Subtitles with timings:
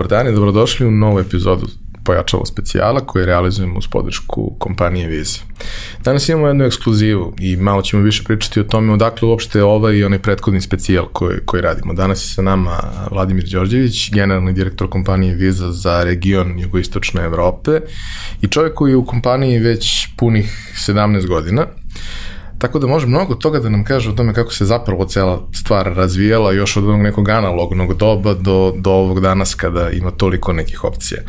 [0.00, 1.66] Dobar dan i dobrodošli u novu epizodu
[2.04, 5.38] pojačalo specijala koje realizujemo uz podršku kompanije Vize.
[6.04, 10.04] Danas imamo jednu ekskluzivu i malo ćemo više pričati o tome odakle uopšte ovaj i
[10.04, 11.94] onaj prethodni specijal koji, koji radimo.
[11.94, 12.78] Danas je sa nama
[13.10, 17.80] Vladimir Đorđević, generalni direktor kompanije Viza za region jugoistočne Evrope
[18.42, 21.66] i čovjek koji je u kompaniji već punih 17 godina
[22.60, 25.86] Tako da može mnogo toga da nam kaže o tome kako se zapravo cela stvar
[25.96, 30.84] razvijala još od onog nekog analognog doba do, do ovog danas kada ima toliko nekih
[30.84, 31.22] opcija.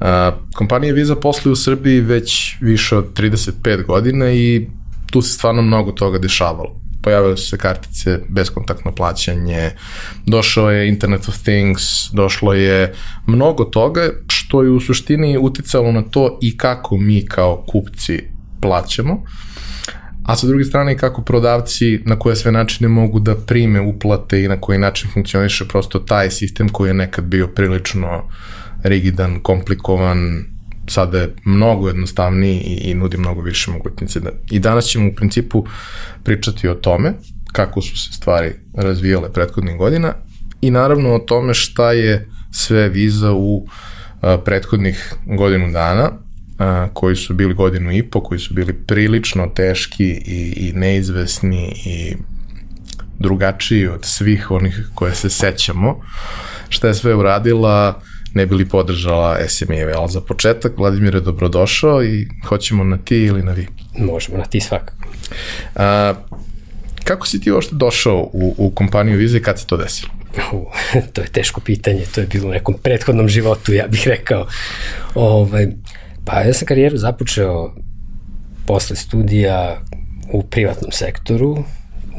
[0.00, 0.06] Uh,
[0.54, 4.66] kompanija Visa posluje u Srbiji već više od 35 godina i
[5.10, 9.70] tu se stvarno mnogo toga dešavalo pojavile su se kartice, beskontaktno plaćanje,
[10.26, 11.82] došao je Internet of Things,
[12.12, 12.94] došlo je
[13.26, 18.22] mnogo toga što je u suštini uticalo na to i kako mi kao kupci
[18.60, 19.22] plaćamo
[20.24, 24.48] a sa druge strane kako prodavci na koje sve načine mogu da prime uplate i
[24.48, 28.28] na koji način funkcioniše prosto taj sistem koji je nekad bio prilično
[28.82, 30.44] rigidan, komplikovan,
[30.88, 34.20] sada je mnogo jednostavniji i, i nudi mnogo više mogućnice.
[34.20, 35.64] Da, I danas ćemo u principu
[36.22, 37.12] pričati o tome
[37.52, 40.14] kako su se stvari razvijale prethodnih godina
[40.60, 43.66] i naravno o tome šta je sve viza u
[44.20, 46.23] a, prethodnih godinu dana
[46.58, 51.72] a, koji su bili godinu i po, koji su bili prilično teški i, i neizvesni
[51.86, 52.16] i
[53.18, 56.00] drugačiji od svih onih koje se sećamo,
[56.68, 58.00] šta je sve uradila,
[58.34, 63.42] ne bili podržala SME-eve, ali za početak Vladimir je dobrodošao i hoćemo na ti ili
[63.42, 63.66] na vi?
[63.98, 65.08] Možemo na ti svakako.
[65.74, 66.14] A,
[67.04, 70.12] kako si ti uopšte došao u, u kompaniju Vize i kad se to desilo?
[70.52, 70.66] U,
[71.12, 74.46] to je teško pitanje, to je bilo u nekom prethodnom životu, ja bih rekao.
[75.14, 75.66] Ovaj,
[76.24, 77.74] Pa ja sam karijeru započeo
[78.66, 79.80] posle studija
[80.32, 81.64] u privatnom sektoru,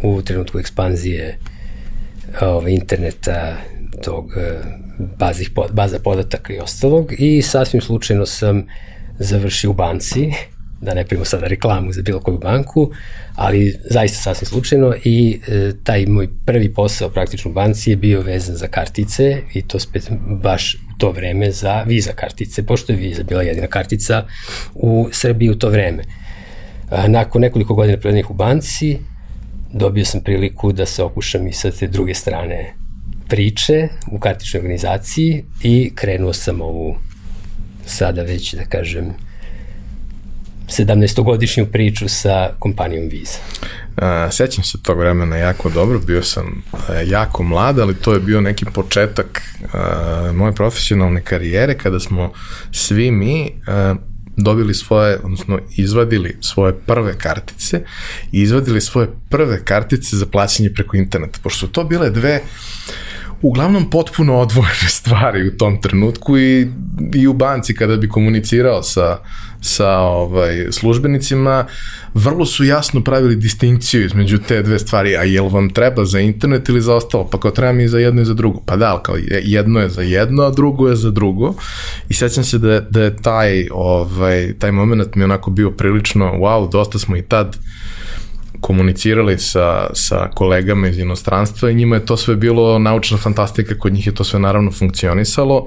[0.04, 1.38] u trenutku ekspanzije
[2.42, 3.58] ove, ovaj, interneta,
[4.04, 4.32] tog
[5.20, 8.68] bazih, baza podataka i ostalog i sasvim slučajno sam
[9.20, 10.32] završio u banci,
[10.82, 12.92] da ne primamo sada reklamu za bilo koju banku,
[13.36, 18.22] ali zaista sasvim slučajno i e, taj moj prvi posao praktično u banci je bio
[18.22, 20.10] vezan za kartice i to spet
[20.42, 24.26] baš to vreme za viza kartice, pošto je viza bila jedina kartica
[24.74, 26.04] u Srbiji u to vreme.
[27.08, 28.98] Nakon nekoliko godina predanih u banci,
[29.74, 32.74] dobio sam priliku da se okušam i sa te druge strane
[33.28, 36.96] priče u kartičnoj organizaciji i krenuo sam ovu
[37.86, 39.14] sada već da kažem
[40.68, 43.40] 17-godišnju priču sa kompanijom Visa.
[43.98, 48.20] Uh, sećam se tog vremena jako dobro, bio sam uh, jako mlad, ali to je
[48.20, 52.32] bio neki početak uh, moje profesionalne karijere kada smo
[52.72, 53.98] svi mi uh,
[54.38, 57.82] dobili svoje, odnosno izvadili svoje prve kartice
[58.32, 62.42] i izvadili svoje prve kartice za plaćanje preko interneta, pošto su to bile dve
[63.48, 66.68] uglavnom potpuno odvojene stvari u tom trenutku i,
[67.14, 69.18] i u banci kada bi komunicirao sa,
[69.62, 71.66] sa ovaj, službenicima,
[72.14, 76.70] vrlo su jasno pravili distinkciju između te dve stvari, a jel vam treba za internet
[76.70, 79.16] ili za ostalo, pa kao treba mi za jedno i za drugo, pa da, kao
[79.44, 81.54] jedno je za jedno, a drugo je za drugo.
[82.10, 86.72] I sećam se da, da je taj, ovaj, taj moment mi onako bio prilično, wow,
[86.72, 87.58] dosta smo i tad
[88.66, 93.94] komunicirali sa, sa kolegama iz inostranstva i njima je to sve bilo naučna fantastika, kod
[93.94, 95.66] njih je to sve naravno funkcionisalo.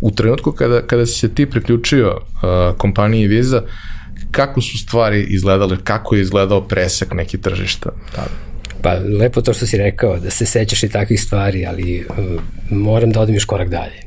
[0.00, 3.62] U trenutku kada, kada si se ti priključio uh, kompaniji Visa,
[4.30, 8.30] kako su stvari izgledale, kako je izgledao presek neki tržišta tada?
[8.82, 13.10] Pa lepo to što si rekao, da se sećaš i takvih stvari, ali uh, moram
[13.10, 14.02] da odem još korak dalje.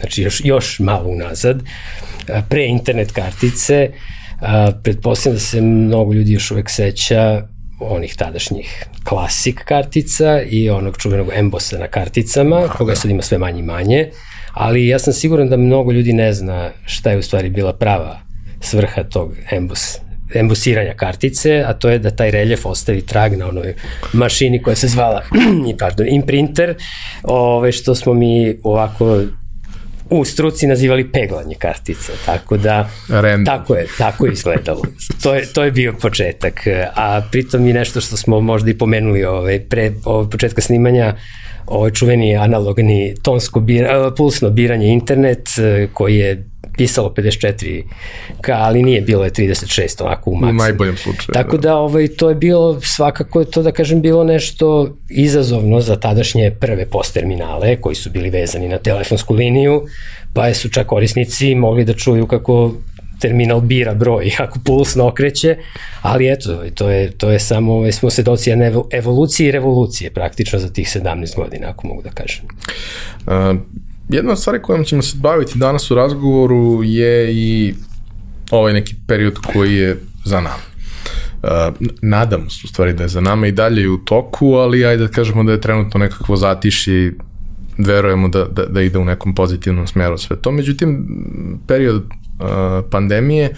[0.00, 1.56] Znači još, još malo unazad.
[1.56, 4.48] Uh, pre internet kartice, uh,
[4.82, 7.51] pretpostavljam da se mnogo ljudi još uvek seća
[7.90, 13.58] onih tadašnjih klasik kartica i onog čuvenog embosa na karticama, koga sad ima sve manje
[13.58, 14.10] i manje,
[14.52, 18.20] ali ja sam siguran da mnogo ljudi ne zna šta je u stvari bila prava
[18.60, 19.98] svrha tog embos
[20.34, 23.74] embosiranja kartice, a to je da taj reljef ostavi trag na onoj
[24.12, 25.22] mašini koja se zvala
[25.80, 26.74] pardon, imprinter,
[27.22, 29.22] ove, što smo mi ovako
[30.18, 33.44] u struci nazivali peglanje kartica, tako da Random.
[33.44, 34.82] tako je, tako je izgledalo.
[35.22, 36.60] To je, to je bio početak,
[36.94, 41.14] a pritom i nešto što smo možda i pomenuli ovaj, pre ovaj, početka snimanja,
[41.66, 45.48] ovaj čuveni analogni tonsko bira, pulsno biranje internet
[45.92, 47.82] koji je pisalo 54
[48.40, 50.56] ka, ali nije bilo je 36 ovako u maksimum.
[50.56, 51.32] U najboljem slučaju.
[51.32, 51.68] Tako da.
[51.68, 56.86] da ovaj, to je bilo svakako to da kažem bilo nešto izazovno za tadašnje prve
[56.86, 59.82] post terminale koji su bili vezani na telefonsku liniju,
[60.34, 62.72] pa su čak korisnici mogli da čuju kako
[63.22, 65.56] terminal bira broj, ako pulsno okreće,
[66.02, 70.10] ali eto, to je, to je samo, ovaj, smo se doci jedne evolucije i revolucije
[70.10, 72.44] praktično za tih 17 godina, ako mogu da kažem.
[73.26, 73.60] Uh,
[74.08, 77.74] jedna od stvari kojom ćemo se baviti danas u razgovoru je i
[78.50, 80.72] ovaj neki period koji je za nama.
[81.42, 81.48] Uh,
[82.02, 85.12] nadamo se u stvari da je za nama i dalje u toku, ali ajde da
[85.12, 87.12] kažemo da je trenutno nekakvo zatišje i
[87.78, 90.50] verujemo da, da, da ide u nekom pozitivnom smeru sve to.
[90.50, 91.06] Međutim,
[91.66, 92.02] period
[92.90, 93.50] pandemije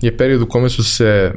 [0.00, 1.32] je period u kome su se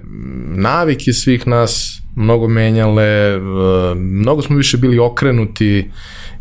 [0.55, 5.89] navike svih nas mnogo menjale, uh, mnogo smo više bili okrenuti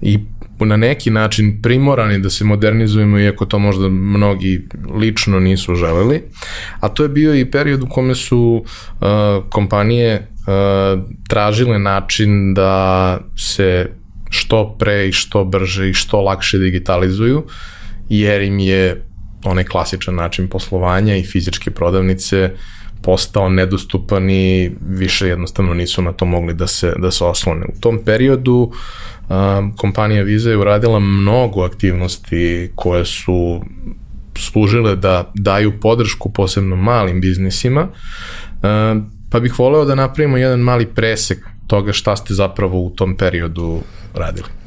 [0.02, 0.18] i
[0.60, 6.22] na neki način primorani da se modernizujemo, iako to možda mnogi lično nisu želeli.
[6.80, 9.08] A to je bio i period u kome su uh,
[9.50, 13.90] kompanije uh, tražile način da se
[14.30, 17.44] što pre i što brže i što lakše digitalizuju,
[18.08, 19.04] jer im je
[19.44, 22.50] onaj klasičan način poslovanja i fizičke prodavnice
[23.02, 27.66] postao nedostupan i više jednostavno nisu na to mogli da se, da se oslone.
[27.76, 28.72] U tom periodu
[29.28, 33.60] um, kompanija Visa je uradila mnogo aktivnosti koje su
[34.38, 40.86] služile da daju podršku posebno malim biznisima, um, pa bih voleo da napravimo jedan mali
[40.86, 43.80] presek toga šta ste zapravo u tom periodu
[44.14, 44.63] radili.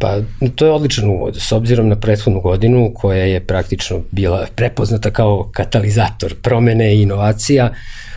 [0.00, 0.16] Pa
[0.54, 5.50] to je odličan uvod, s obzirom na prethodnu godinu koja je praktično bila prepoznata kao
[5.52, 7.72] katalizator promene i inovacija.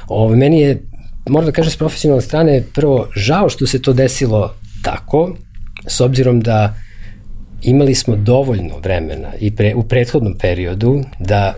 [0.08, 0.82] Ovo, meni je,
[1.30, 4.54] moram da kažem s profesionalne strane, prvo žao što se to desilo
[4.84, 5.36] tako,
[5.88, 6.74] s obzirom da
[7.62, 11.54] imali smo dovoljno vremena i pre, u prethodnom periodu da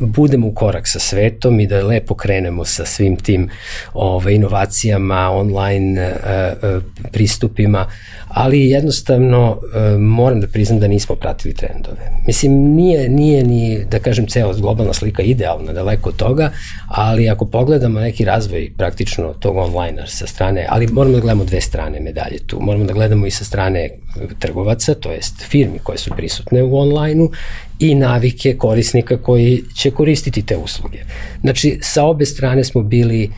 [0.00, 3.48] budemo u korak sa svetom i da lepo krenemo sa svim tim
[3.94, 6.80] ove, inovacijama, online e, e,
[7.12, 7.86] pristupima,
[8.28, 12.10] ali jednostavno e, moram da priznam da nismo pratili trendove.
[12.26, 16.50] Mislim, nije, nije ni, da kažem, ceo globalna slika idealna, daleko od toga,
[16.88, 21.60] ali ako pogledamo neki razvoj praktično tog online sa strane, ali moramo da gledamo dve
[21.60, 22.60] strane medalje tu.
[22.60, 23.90] Moramo da gledamo i sa strane
[24.38, 27.30] trgovaca, to jest firmi koje su prisutne u onlajnu
[27.78, 30.98] i navike korisnika koji će koristiti te usluge.
[31.40, 33.30] Znači, sa obe strane smo bili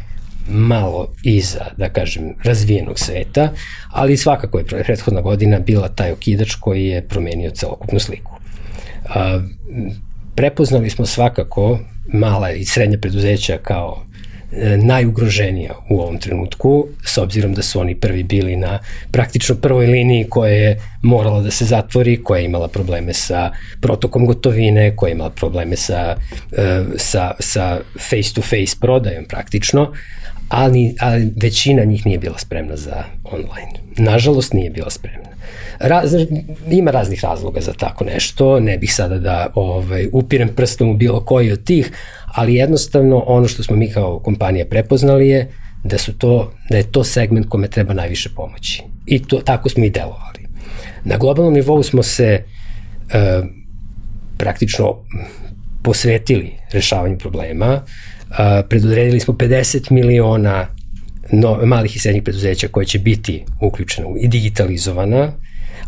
[0.50, 3.52] malo iza, da kažem, razvijenog sveta,
[3.91, 8.32] ali svakako je prethodna godina bila taj okidač koji je promenio celokupnu sliku.
[9.08, 9.41] A,
[10.35, 11.79] prepoznali smo svakako
[12.12, 14.05] mala i srednja preduzeća kao
[14.52, 18.79] E, najugroženija u ovom trenutku, s obzirom da su oni prvi bili na
[19.11, 24.26] praktično prvoj liniji koja je morala da se zatvori, koja je imala probleme sa protokom
[24.26, 26.17] gotovine, koja je imala probleme sa,
[26.53, 27.79] e, sa, sa
[28.11, 29.93] face-to-face prodajom praktično,
[30.50, 33.73] ali, ali većina njih nije bila spremna za online.
[33.97, 35.31] Nažalost nije bila spremna.
[35.79, 36.14] Raz,
[36.70, 41.25] ima raznih razloga za tako nešto, ne bih sada da ovaj, upirem prstom u bilo
[41.25, 41.93] koji od tih,
[42.26, 45.50] ali jednostavno ono što smo mi kao kompanija prepoznali je
[45.85, 48.82] da su to da je to segment kome treba najviše pomoći.
[49.06, 50.46] I to tako smo i delovali.
[51.05, 53.43] Na globalnom nivou smo se e,
[54.38, 54.96] praktično
[55.82, 57.82] posvetili rešavanju problema.
[58.38, 60.67] E, predodredili smo 50 miliona
[61.32, 65.32] no, malih i srednjih preduzeća koje će biti uključena i digitalizovana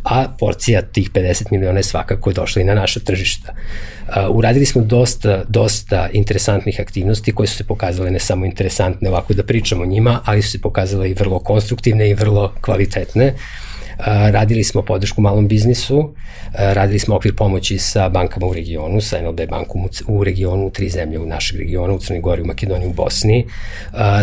[0.02, 3.52] a porcija tih 50 miliona je svakako došla i na naša tržišta.
[3.52, 9.34] Uh, uradili smo dosta, dosta interesantnih aktivnosti koje su se pokazale ne samo interesantne ovako
[9.34, 13.26] da pričamo o njima, ali su se pokazale i vrlo konstruktivne i vrlo kvalitetne.
[13.26, 13.71] Uh,
[14.06, 16.14] Radili smo podršku malom biznisu,
[16.54, 20.88] radili smo okvir pomoći sa bankama u regionu, sa NLB bankom u regionu, u tri
[20.88, 23.46] zemlje u našeg regionu, u Crnoj Gori, u Makedoniji, u Bosni.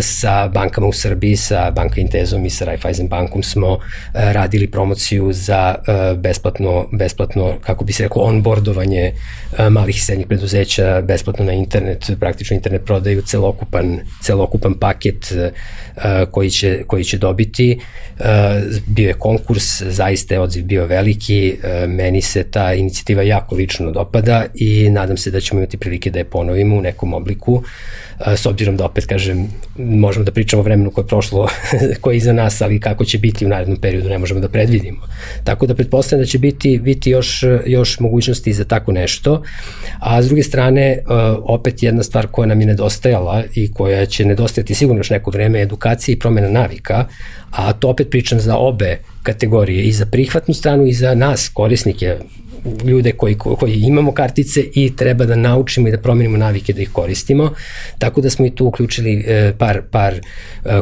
[0.02, 3.78] Sa bankama u Srbiji, sa Banka Intezom i sa Raiffeisen bankom smo
[4.14, 5.76] radili promociju za
[6.18, 9.14] besplatno, besplatno kako bi se reklo, onboardovanje
[9.70, 15.34] malih i srednjih preduzeća, besplatno na internet, praktično internet prodaju celokupan, celokupan paket
[16.32, 17.80] koji će, koji će dobiti.
[18.88, 23.92] Bio je konkurs zaista je odziv bio veliki, e, meni se ta inicijativa jako lično
[23.92, 27.64] dopada i nadam se da ćemo imati prilike da je ponovimo u nekom obliku,
[28.28, 29.48] s obzirom da opet kažem,
[29.78, 31.48] možemo da pričamo o vremenu koje je prošlo,
[32.02, 35.02] koje je iza nas, ali kako će biti u narednom periodu ne možemo da predvidimo.
[35.44, 39.44] Tako da pretpostavljam da će biti, biti još, još mogućnosti za tako nešto,
[40.00, 41.04] a s druge strane, e,
[41.44, 45.60] opet jedna stvar koja nam je nedostajala i koja će nedostajati sigurno još neko vreme
[45.60, 47.06] je edukacija i promena navika,
[47.52, 52.18] a to opet pričam za obe kategorije, i za prihvatnu stranu i za nas, korisnike,
[52.84, 56.90] ljude koji, koji imamo kartice i treba da naučimo i da promenimo navike da ih
[56.92, 57.54] koristimo.
[57.98, 60.20] Tako da smo i tu uključili e, par, par e,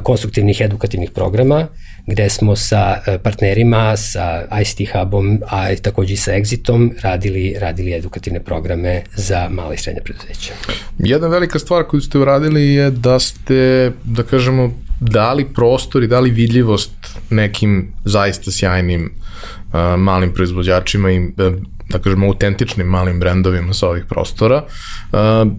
[0.03, 1.67] konstruktivnih edukativnih programa
[2.07, 7.93] gde smo sa e, partnerima, sa ICT Hubom, a takođe i sa Exitom radili, radili
[7.93, 10.53] edukativne programe za male i srednje preduzeća.
[10.99, 16.31] Jedna velika stvar koju ste uradili je da ste, da kažemo, dali prostor i dali
[16.31, 16.91] vidljivost
[17.29, 19.26] nekim zaista sjajnim uh,
[19.97, 21.33] malim proizvođačima i uh,
[21.89, 24.63] da kažemo, autentičnim malim brendovima sa ovih prostora.
[25.11, 25.51] Uh,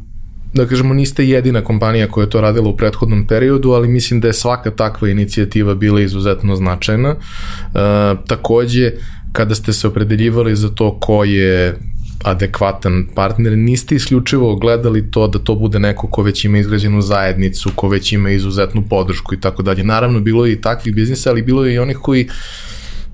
[0.55, 4.29] da kažemo, niste jedina kompanija koja je to radila u prethodnom periodu, ali mislim da
[4.29, 7.11] je svaka takva inicijativa bila izuzetno značajna.
[7.11, 8.93] Uh, takođe,
[9.33, 11.79] kada ste se opredeljivali za to ko je
[12.25, 17.71] adekvatan partner, niste isključivo gledali to da to bude neko ko već ima izgrađenu zajednicu,
[17.75, 19.85] ko već ima izuzetnu podršku i tako dalje.
[19.85, 22.29] Naravno, bilo je i takvih biznisa, ali bilo je i onih koji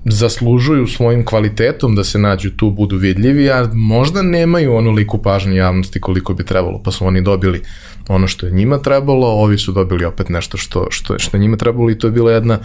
[0.05, 6.01] zaslužuju svojim kvalitetom da se nađu tu, budu vidljivi, a možda nemaju onoliku pažnju javnosti
[6.01, 7.61] koliko bi trebalo, pa su oni dobili
[8.07, 11.57] ono što je njima trebalo, ovi su dobili opet nešto što, što, što je njima
[11.57, 12.59] trebalo i to je bila jedna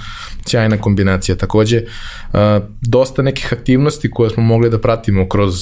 [0.47, 1.37] sjajna kombinacija.
[1.37, 1.82] Takođe,
[2.82, 5.54] dosta nekih aktivnosti koje smo mogli da pratimo kroz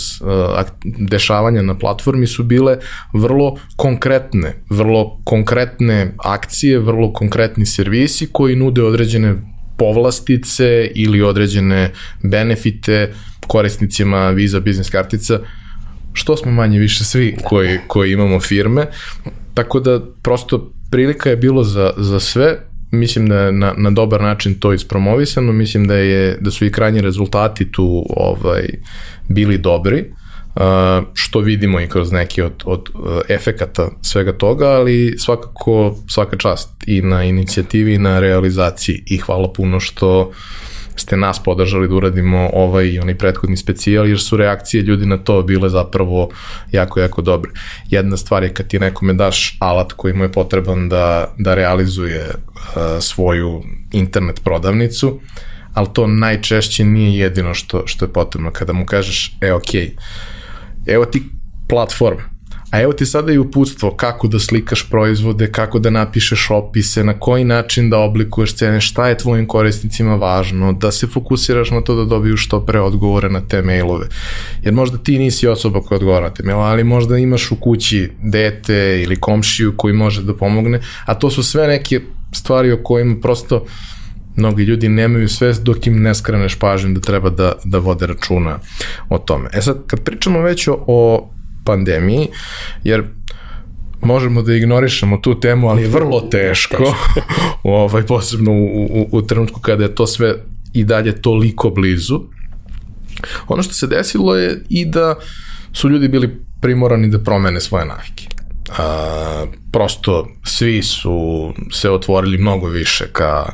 [0.99, 2.79] dešavanja na platformi su bile
[3.13, 11.93] vrlo konkretne, vrlo konkretne akcije, vrlo konkretni servisi koji nude određene povlastice ili određene
[12.23, 13.13] benefite
[13.47, 15.39] korisnicima Visa biznis kartica,
[16.13, 18.87] što smo manje više svi koji, koji imamo firme.
[19.55, 22.59] Tako da prosto prilika je bilo za, za sve,
[22.91, 26.73] mislim da je na, na dobar način to ispromovisano, mislim da je da su i
[26.73, 28.69] krajnji rezultati tu ovaj
[29.29, 30.13] bili dobri.
[31.15, 36.69] Što vidimo i kroz neki od, od uh, efekata svega toga, ali svakako svaka čast
[36.87, 40.33] i na inicijativi i na realizaciji i hvala puno što
[40.97, 45.17] ste nas podržali da uradimo ovaj i onaj prethodni specijal, jer su reakcije ljudi na
[45.19, 46.29] to bile zapravo
[46.73, 47.51] jako, jako dobre.
[47.89, 52.25] Jedna stvar je kad ti nekome daš alat koji mu je potreban da, da realizuje
[52.29, 53.63] uh, svoju
[53.93, 55.21] internet prodavnicu,
[55.75, 58.51] ali to najčešće nije jedino što, što je potrebno.
[58.51, 60.29] Kada mu kažeš, e, okej, okay,
[60.89, 61.23] evo ti
[61.69, 62.23] platforma,
[62.71, 67.21] a evo ti sada i uputstvo kako da slikaš proizvode, kako da napišeš opise, na
[67.21, 71.95] koji način da oblikuješ cene, šta je tvojim korisnicima važno, da se fokusiraš na to
[71.95, 74.07] da dobiju što pre odgovore na te mailove.
[74.63, 78.11] Jer možda ti nisi osoba koja odgovara na te mailove, ali možda imaš u kući
[78.23, 82.01] dete ili komšiju koji može da pomogne, a to su sve neke
[82.33, 83.65] stvari o kojima prosto
[84.39, 88.59] mnogi ljudi nemaju svest dok im ne skreneš pažnju da treba da, da vode računa
[89.09, 89.49] o tome.
[89.53, 91.31] E sad, kad pričamo već o, o
[91.65, 92.29] pandemiji,
[92.85, 93.05] jer
[94.01, 96.95] možemo da ignorišemo tu temu, ali je vrlo teško,
[97.63, 100.35] ovaj, posebno u, u, u trenutku kada je to sve
[100.73, 102.21] i dalje toliko blizu.
[103.49, 105.15] Ono što se desilo je i da
[105.73, 108.29] su ljudi bili primorani da promene svoje navike.
[108.79, 113.53] A, prosto svi su se otvorili mnogo više ka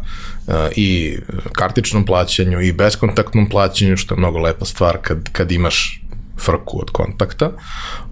[0.76, 1.16] i
[1.52, 6.00] kartičnom plaćanju i beskontaktnom plaćanju, što je mnogo lepa stvar kad, kad imaš
[6.44, 7.52] frku od kontakta.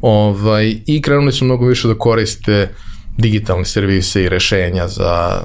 [0.01, 2.75] Ovaj, I krenuli su mnogo više da koriste
[3.19, 5.43] digitalne servise i rešenja za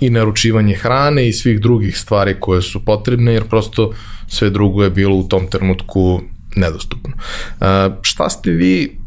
[0.00, 3.92] i naručivanje hrane i svih drugih stvari koje su potrebne, jer prosto
[4.28, 6.20] sve drugo je bilo u tom trenutku
[6.56, 7.14] nedostupno.
[7.16, 7.66] Uh,
[8.02, 8.98] šta ste vi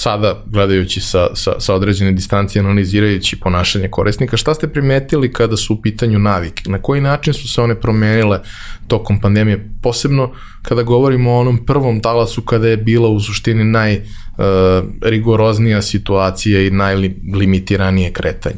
[0.00, 5.74] sada gledajući sa, sa, sa određene distancije, analizirajući ponašanje korisnika, šta ste primetili kada su
[5.74, 6.70] u pitanju navike?
[6.70, 8.40] Na koji način su se one promenile
[8.86, 9.70] tokom pandemije?
[9.82, 10.30] Posebno
[10.62, 16.70] kada govorimo o onom prvom talasu kada je bila u suštini najrigoroznija uh, situacija i
[16.70, 18.56] najlimitiranije kretanje.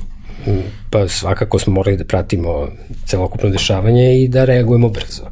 [0.90, 2.68] Pa svakako smo morali da pratimo
[3.06, 5.22] celokupno dešavanje i da reagujemo brzo.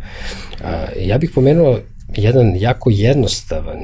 [1.00, 1.78] Ja bih pomenuo
[2.16, 3.78] jedan jako jednostavan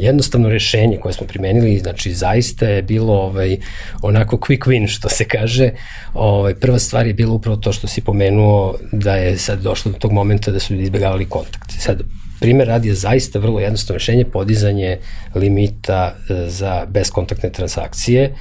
[0.00, 3.56] jednostavno rešenje koje smo primenili, znači zaista je bilo ovaj,
[4.02, 5.70] onako quick win što se kaže.
[6.14, 9.98] Ovaj, prva stvar je bilo upravo to što si pomenuo da je sad došlo do
[9.98, 11.72] tog momenta da su izbjegavali kontakt.
[11.78, 12.02] Sad,
[12.40, 14.98] primer radi je zaista vrlo jednostavno rešenje, podizanje
[15.34, 18.34] limita e, za beskontaktne transakcije.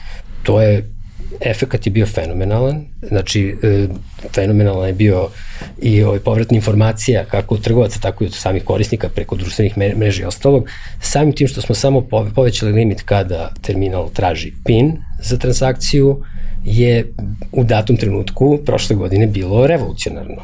[0.44, 0.99] To je
[1.42, 3.88] efekat je bio fenomenalan, znači e,
[4.36, 5.28] fenomenalan je bio
[5.82, 10.24] i ovaj povratna informacija kako od trgovaca, tako i od samih korisnika preko društvenih mreža
[10.24, 10.68] i ostalog.
[11.02, 16.24] Samim tim što smo samo povećali limit kada terminal traži PIN za transakciju,
[16.64, 17.14] je
[17.52, 20.42] u datom trenutku prošle godine bilo revolucionarno.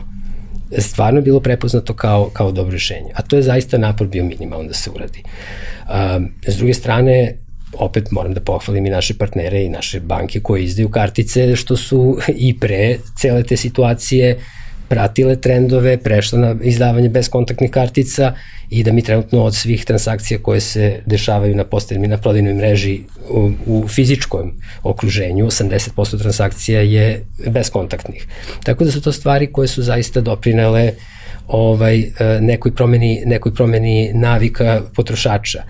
[0.77, 3.11] Stvarno je bilo prepoznato kao, kao dobro rešenje.
[3.13, 5.23] A to je zaista napor bio minimalan da se uradi.
[5.23, 7.35] Um, s druge strane,
[7.79, 12.17] opet moram da pohvalim i naše partnere i naše banke koje izdaju kartice, što su
[12.27, 14.39] i pre cele te situacije
[14.87, 18.33] pratile trendove, prešla na izdavanje bezkontaktnih kartica
[18.69, 22.99] i da mi trenutno od svih transakcija koje se dešavaju na postavljeni na prodajnoj mreži
[23.29, 24.53] u, u fizičkom
[24.83, 28.27] okruženju, 80% transakcija je bezkontaktnih.
[28.63, 31.14] Tako da su to stvari koje su zaista doprinele uh,
[31.47, 32.11] ovaj, e,
[32.41, 35.63] nekoj, promeni, nekoj promeni navika potrošača.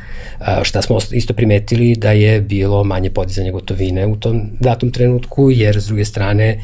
[0.63, 5.81] Šta smo isto primetili da je bilo manje podizanje gotovine u tom datom trenutku, jer
[5.81, 6.59] s druge strane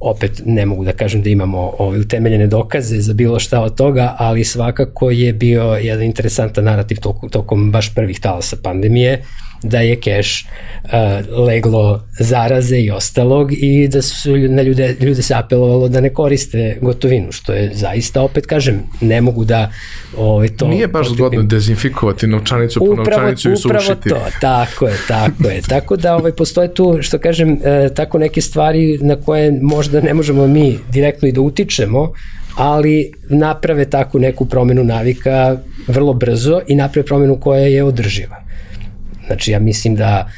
[0.00, 4.14] opet ne mogu da kažem da imamo ove utemeljene dokaze za bilo šta od toga,
[4.18, 9.22] ali svakako je bio jedan interesantan narativ tokom, tokom baš prvih talasa pandemije,
[9.62, 10.46] da je keš
[10.84, 10.90] uh,
[11.38, 16.78] leglo zaraze i ostalog i da su na ljude, ljude se apelovalo da ne koriste
[16.80, 19.70] gotovinu, što je zaista, opet kažem, ne mogu da
[20.16, 20.68] ovaj, to...
[20.68, 21.16] Nije baš potrebim.
[21.16, 23.92] zgodno dezinfikovati novčanicu po novčanicu i sušiti.
[24.08, 25.62] Upravo to, tako je, tako je.
[25.62, 30.14] Tako da ovaj, postoje tu, što kažem, e, tako neke stvari na koje možda ne
[30.14, 32.12] možemo mi direktno i da utičemo,
[32.56, 38.39] ali naprave takvu neku promenu navika vrlo brzo i naprave promenu koja je održiva.
[39.30, 40.30] Znači ja mislim da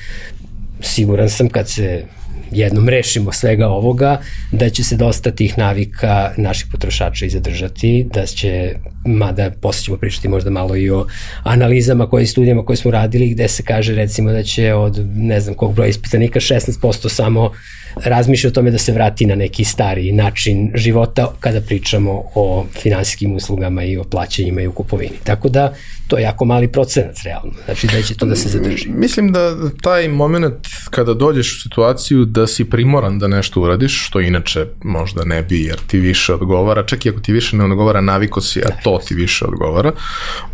[0.80, 2.04] siguran sam kad se
[2.52, 4.21] jednom rešimo svega ovoga,
[4.52, 8.75] da će se dosta tih navika naših potrošača i zadržati, da će,
[9.06, 11.06] mada posle ćemo pričati možda malo i o
[11.42, 15.54] analizama koje studijama koje smo radili, gde se kaže recimo da će od ne znam
[15.54, 17.50] kog broja ispitanika 16% samo
[17.97, 23.35] razmišlja o tome da se vrati na neki stari način života kada pričamo o finansijskim
[23.35, 25.16] uslugama i o plaćanjima i o kupovini.
[25.25, 25.75] Tako da
[26.09, 28.88] to je jako mali procenat realno, znači da će to da se zadrži.
[28.88, 34.20] Mislim da taj moment kada dođeš u situaciju da si primoran da nešto uradiš, što
[34.20, 38.00] inače možda ne bi jer ti više odgovara, čak i ako ti više ne odgovara,
[38.00, 39.92] naviko si, a to ti više odgovara.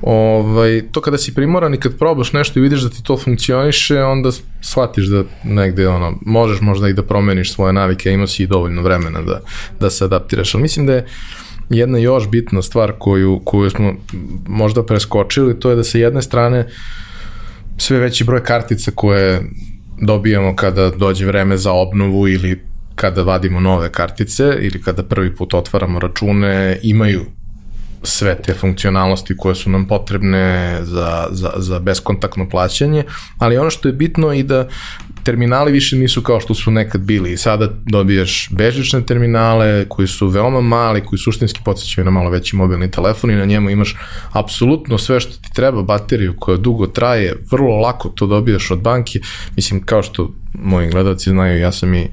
[0.03, 4.03] Ovaj, to kada si primoran i kad probaš nešto i vidiš da ti to funkcioniše,
[4.03, 4.31] onda
[4.61, 8.83] shvatiš da negde ono, možeš možda i da promeniš svoje navike, imao si i dovoljno
[8.83, 9.41] vremena da,
[9.81, 11.07] da se adaptiraš, ali mislim da je
[11.71, 13.93] jedna još bitna stvar koju, koju smo
[14.47, 16.67] možda preskočili, to je da sa jedne strane
[17.79, 19.43] sve veći broj kartica koje
[20.01, 22.65] dobijamo kada dođe vreme za obnovu ili
[22.95, 27.25] kada vadimo nove kartice ili kada prvi put otvaramo račune imaju
[28.03, 33.05] sve te funkcionalnosti koje su nam potrebne za, za, za beskontaktno plaćanje,
[33.39, 34.69] ali ono što je bitno i da
[35.23, 40.61] terminali više nisu kao što su nekad bili sada dobijaš bežične terminale koji su veoma
[40.61, 43.97] mali, koji suštinski podsjećaju na malo veći mobilni telefon i na njemu imaš
[44.33, 49.21] apsolutno sve što ti treba, bateriju koja dugo traje, vrlo lako to dobijaš od banke,
[49.57, 52.09] mislim kao što moji gledalci znaju, ja sam i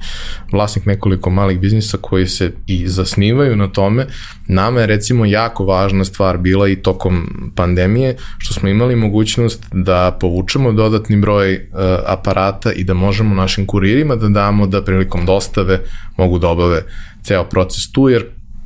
[0.52, 4.06] vlasnik nekoliko malih biznisa koji se i zasnivaju na tome.
[4.48, 10.16] Nama je recimo jako važna stvar bila i tokom pandemije, što smo imali mogućnost da
[10.20, 11.60] povučemo dodatni broj uh,
[12.06, 15.80] aparata i da možemo našim kuririma da damo da prilikom dostave
[16.16, 16.82] mogu da obave
[17.22, 18.24] ceo proces tu, jer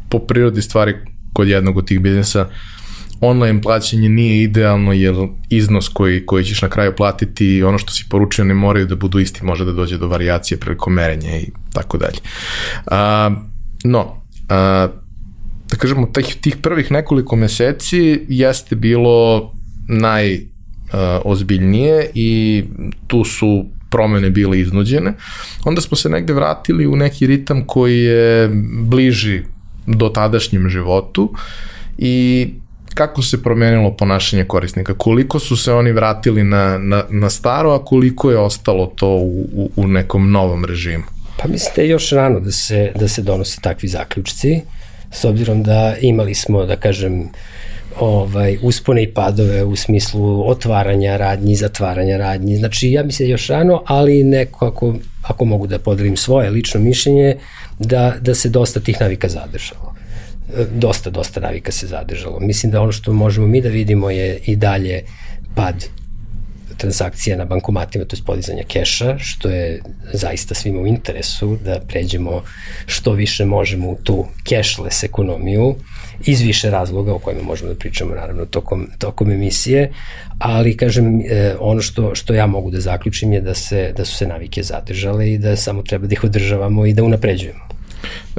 [0.08, 0.94] po prirodi stvari
[1.32, 2.48] kod jednog od tih biznisa
[3.20, 5.14] online plaćanje nije idealno jer
[5.48, 8.96] iznos koji, koji ćeš na kraju platiti i ono što si poručio ne moraju da
[8.96, 12.18] budu isti, može da dođe do varijacije prilikom merenja i tako dalje.
[12.86, 13.30] A,
[13.84, 14.88] no, a,
[15.70, 19.52] da kažemo, tih, tih prvih nekoliko meseci jeste bilo
[19.88, 20.40] naj
[21.24, 22.64] ozbiljnije i
[23.06, 25.12] tu su promene bile iznuđene.
[25.64, 28.50] Onda smo se negde vratili u neki ritam koji je
[28.82, 29.42] bliži
[29.86, 31.32] do tadašnjem životu
[31.98, 32.48] i
[32.94, 34.94] kako se promenilo ponašanje korisnika?
[34.94, 39.48] Koliko su se oni vratili na, na, na staro, a koliko je ostalo to u,
[39.52, 41.04] u, u nekom novom režimu?
[41.42, 44.60] Pa mislim je još rano da se, da se donose takvi zaključci,
[45.12, 47.28] s obzirom da imali smo, da kažem,
[47.98, 52.56] ovaj, uspone i padove u smislu otvaranja radnji, zatvaranja radnji.
[52.56, 57.36] Znači, ja mislim još rano, ali neko, ako, ako mogu da podelim svoje lično mišljenje,
[57.78, 59.90] da, da se dosta tih navika zadržalo
[60.74, 62.40] dosta, dosta navika se zadržalo.
[62.40, 65.02] Mislim da ono što možemo mi da vidimo je i dalje
[65.54, 65.86] pad
[66.80, 72.42] transakcija na bankomatima, to je podizanje keša, što je zaista svima u interesu da pređemo
[72.86, 75.74] što više možemo u tu cashless ekonomiju
[76.26, 79.92] iz više razloga o kojima možemo da pričamo naravno tokom, tokom emisije,
[80.38, 84.16] ali kažem e, ono što, što ja mogu da zaključim je da, se, da su
[84.16, 87.79] se navike zadržale i da samo treba da ih održavamo i da unapređujemo.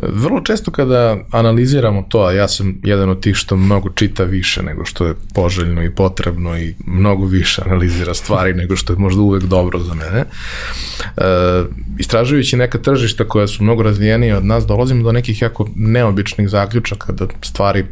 [0.02, 4.64] Vrlo često kada analiziramo to, a ja sam jedan od tih što mnogo čita više
[4.64, 9.22] nego što je poželjno i potrebno i mnogo više analizira stvari nego što je možda
[9.22, 11.64] uvek dobro za mene, e,
[12.00, 17.14] istražujući neka tržišta koja su mnogo razvijenije od nas, dolazimo do nekih jako neobičnih zaključaka
[17.14, 17.86] da stvari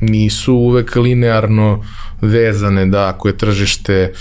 [0.00, 1.84] nisu uvek linearno
[2.20, 4.12] vezane da ako je tržište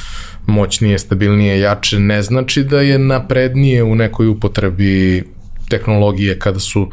[0.47, 5.23] moćnije, stabilnije, jače, ne znači da je naprednije u nekoj upotrebi
[5.71, 6.89] tehnologije kada su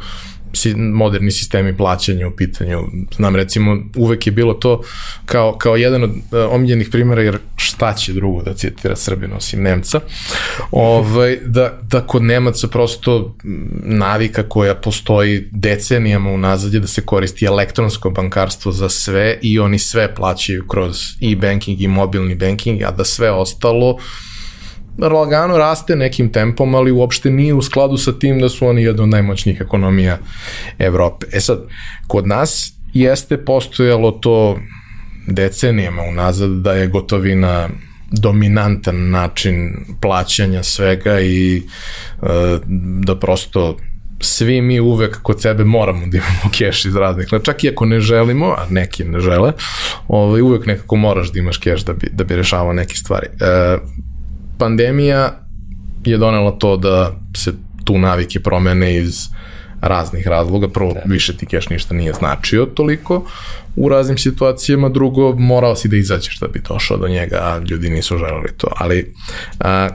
[0.77, 2.79] moderni sistemi plaćanja u pitanju.
[3.15, 4.81] Znam recimo uvek je bilo to
[5.25, 6.17] kao, kao jedan od uh,
[6.51, 9.99] omiljenih primjera jer šta će drugo da citira Srbina osim Nemca
[10.71, 13.35] ovaj, da, da kod Nemaca prosto
[13.83, 19.79] navika koja postoji decenijama unazad je da se koristi elektronsko bankarstvo za sve i oni
[19.79, 23.97] sve plaćaju kroz e-banking i mobilni banking a da sve ostalo
[25.07, 29.03] lagano raste nekim tempom, ali uopšte nije u skladu sa tim da su oni jedna
[29.03, 30.17] od najmoćnijih ekonomija
[30.79, 31.25] Evrope.
[31.33, 31.59] E sad,
[32.07, 34.59] kod nas jeste postojalo to
[35.27, 37.69] decenijama unazad da je gotovina
[38.11, 42.57] dominantan način plaćanja svega i e,
[42.99, 43.77] da prosto
[44.21, 47.99] svi mi uvek kod sebe moramo da imamo keš iz raznih, čak i ako ne
[47.99, 49.53] želimo, a neki ne žele,
[50.07, 53.27] ovaj, uvek nekako moraš da imaš keš da bi, da bi rešavao neke stvari.
[53.39, 53.77] E,
[54.59, 55.39] pandemija
[56.05, 59.27] je donela to da se tu navike promene iz
[59.81, 60.67] raznih razloga.
[60.69, 61.01] Prvo, da.
[61.05, 63.25] više ti keš ništa nije značio toliko
[63.75, 64.89] u raznim situacijama.
[64.89, 68.67] Drugo, morao si da izađeš da bi došao do njega, a ljudi nisu želeli to.
[68.75, 69.13] Ali,
[69.59, 69.89] a,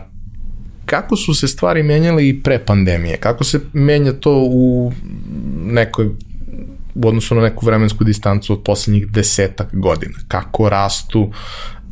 [0.87, 3.16] kako su se stvari menjale i pre pandemije?
[3.16, 4.92] Kako se menja to u
[5.64, 6.07] nekoj
[6.94, 10.18] u odnosu na neku vremensku distancu od poslednjih desetak godina?
[10.29, 11.33] Kako rastu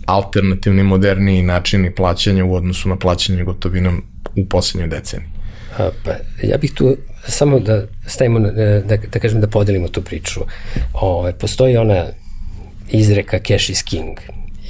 [0.06, 4.02] alternativni, moderniji načini plaćanja u odnosu na plaćanje gotovinom
[4.36, 5.28] u poslednjoj deceniji?
[5.76, 6.10] Pa,
[6.42, 6.96] ja bih tu
[7.28, 10.40] samo da stavimo, da, da kažem da podelimo tu priču.
[10.94, 12.06] O, postoji ona
[12.90, 14.18] izreka cash is king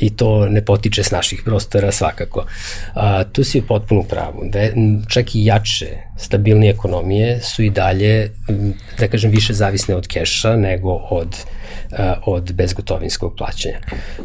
[0.01, 2.45] i to ne potiče s naših prostora svakako.
[2.95, 4.43] A, tu si u potpuno pravu.
[4.45, 4.59] Da
[5.09, 8.31] čak i jače, stabilnije ekonomije su i dalje,
[8.99, 11.37] da kažem, više zavisne od keša nego od,
[11.99, 13.79] a, od bezgotovinskog plaćanja.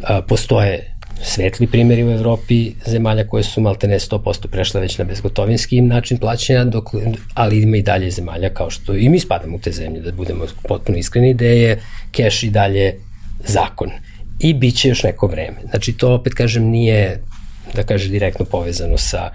[0.03, 5.06] A, postoje svetli primjeri u Evropi zemalja koje su malte ne 100% prešle već na
[5.06, 6.86] bezgotovinski način plaćanja, dok,
[7.34, 10.45] ali ima i dalje zemalja kao što i mi spadamo u te zemlje, da budemo
[10.63, 12.95] potpuno iskreni, gde je keš i dalje
[13.47, 13.91] zakon.
[14.39, 15.58] I bit će još neko vreme.
[15.69, 17.21] Znači to opet kažem nije
[17.73, 19.30] da kaže direktno povezano sa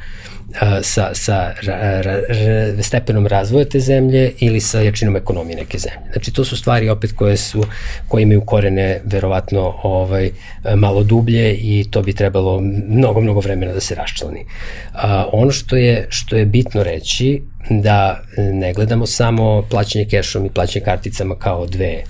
[0.83, 6.13] sa, sa ra, ra, ra, stepenom razvoja te zemlje ili sa jačinom ekonomije neke zemlje.
[6.13, 7.65] Znači to su stvari opet koje su
[8.09, 10.31] koje imaju korene verovatno ovaj
[10.77, 14.45] malo dublje i to bi trebalo mnogo mnogo vremena da se raščlani.
[14.93, 20.51] A, ono što je što je bitno reći da ne gledamo samo plaćanje kešom i
[20.51, 22.03] plaćanje karticama kao dve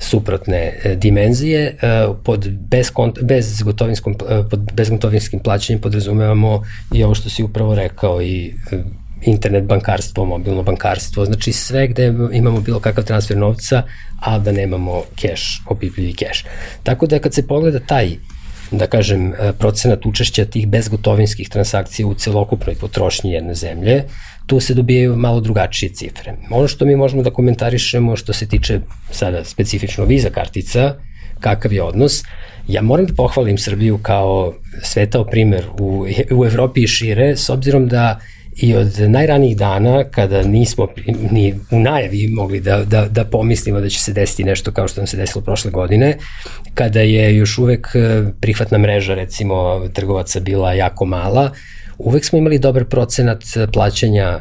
[0.00, 1.76] suprotne e, dimenzije.
[1.82, 7.74] E, pod, bez, bez, gotovinskom, e, pod bezgotovinskim plaćanjem podrazumevamo i ovo što si upravo
[7.74, 8.54] rekao i
[9.22, 13.82] internet bankarstvo, mobilno bankarstvo, znači sve gde imamo bilo kakav transfer novca,
[14.20, 16.44] a da nemamo keš, opipljivi keš.
[16.82, 18.16] Tako da kad se pogleda taj
[18.70, 24.04] da kažem, procenat učešća tih bezgotovinskih transakcija u celokupnoj potrošnji jedne zemlje,
[24.46, 26.34] tu se dobijaju malo drugačije cifre.
[26.50, 28.80] Ono što mi možemo da komentarišemo što se tiče
[29.10, 30.94] sada specifično viza kartica,
[31.40, 32.22] kakav je odnos,
[32.68, 37.88] ja moram da pohvalim Srbiju kao svetao primer u, u Evropi i šire, s obzirom
[37.88, 38.18] da
[38.56, 40.88] i od najranijih dana kada nismo
[41.30, 45.00] ni u najavi mogli da, da, da pomislimo da će se desiti nešto kao što
[45.00, 46.18] nam se desilo prošle godine,
[46.74, 51.50] kada je još uvek eh, prihvatna mreža recimo trgovaca bila jako mala,
[51.98, 54.40] uvek smo imali dobar procenat plaćanja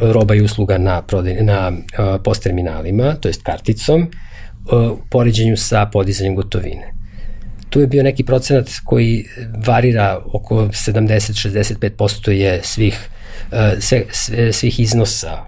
[0.00, 4.10] roba i usluga na, prodaj, na uh, postterminalima, to jest karticom,
[4.72, 6.92] u poređenju sa podizanjem gotovine.
[7.70, 9.24] Tu je bio neki procenat koji
[9.66, 13.08] varira oko 70-65% je svih,
[13.78, 15.44] sve, sve, svih iznosa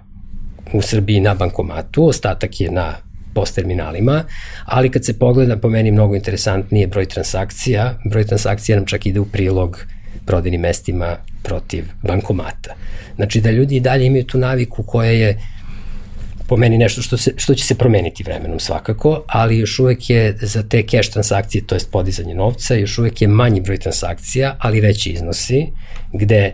[0.73, 2.95] u Srbiji na bankomatu, ostatak je na
[3.33, 4.23] postterminalima,
[4.65, 9.19] ali kad se pogleda po meni mnogo interesantnije broj transakcija, broj transakcija nam čak ide
[9.19, 9.98] u prilog uh,
[10.29, 12.75] prodajnim mestima protiv bankomata.
[13.15, 15.39] Znači da ljudi i dalje imaju tu naviku koja je
[16.47, 20.37] po meni nešto što, se, što će se promeniti vremenom svakako, ali još uvek je
[20.41, 24.81] za te cash transakcije, to jest podizanje novca, još uvek je manji broj transakcija, ali
[24.81, 25.67] veći iznosi,
[26.13, 26.53] gde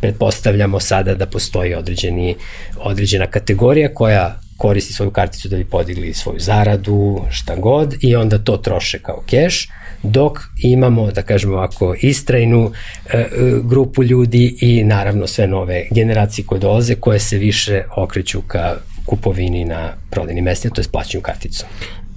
[0.00, 2.34] pretpostavljamo sada da postoji određeni,
[2.76, 8.38] određena kategorija koja koristi svoju karticu da bi podigli svoju zaradu, šta god, i onda
[8.38, 9.68] to troše kao keš,
[10.02, 12.72] dok imamo, da kažemo ovako, istrajnu
[13.12, 13.26] e, e,
[13.64, 19.64] grupu ljudi i naravno sve nove generacije koje dolaze, koje se više okreću ka kupovini
[19.64, 21.68] na prodajnim mestima, to je plaćanju karticom.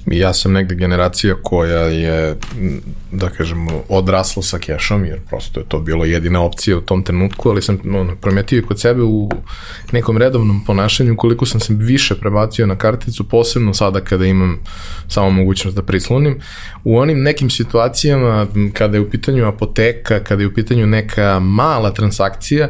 [0.06, 2.36] Ja sam negde generacija koja je,
[3.12, 7.50] da kažemo, odrasla sa kešom, jer prosto je to bilo jedina opcija u tom trenutku,
[7.50, 9.30] ali sam ono, prometio i kod sebe u
[9.92, 14.60] nekom redovnom ponašanju koliko sam se više prebacio na karticu, posebno sada kada imam
[15.08, 16.40] samo mogućnost da prislonim.
[16.84, 21.94] U onim nekim situacijama, kada je u pitanju apoteka, kada je u pitanju neka mala
[21.94, 22.70] transakcija,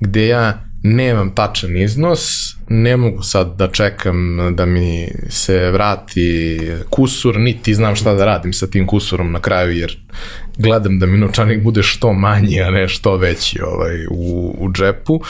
[0.00, 7.40] gde ja nemam tačan iznos, ne mogu sad da čekam da mi se vrati kusur,
[7.40, 9.98] niti znam šta da radim sa tim kusurom na kraju, jer
[10.58, 15.20] gledam da mi novčanik bude što manji, a ne što veći ovaj, u, u džepu.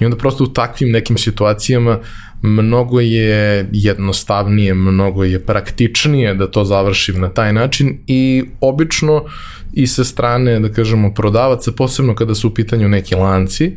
[0.00, 1.98] I onda prosto u takvim nekim situacijama
[2.42, 9.24] mnogo je jednostavnije, mnogo je praktičnije da to završim na taj način i obično
[9.72, 13.76] i sa strane, da kažemo, prodavaca, posebno kada su u pitanju neki lanci,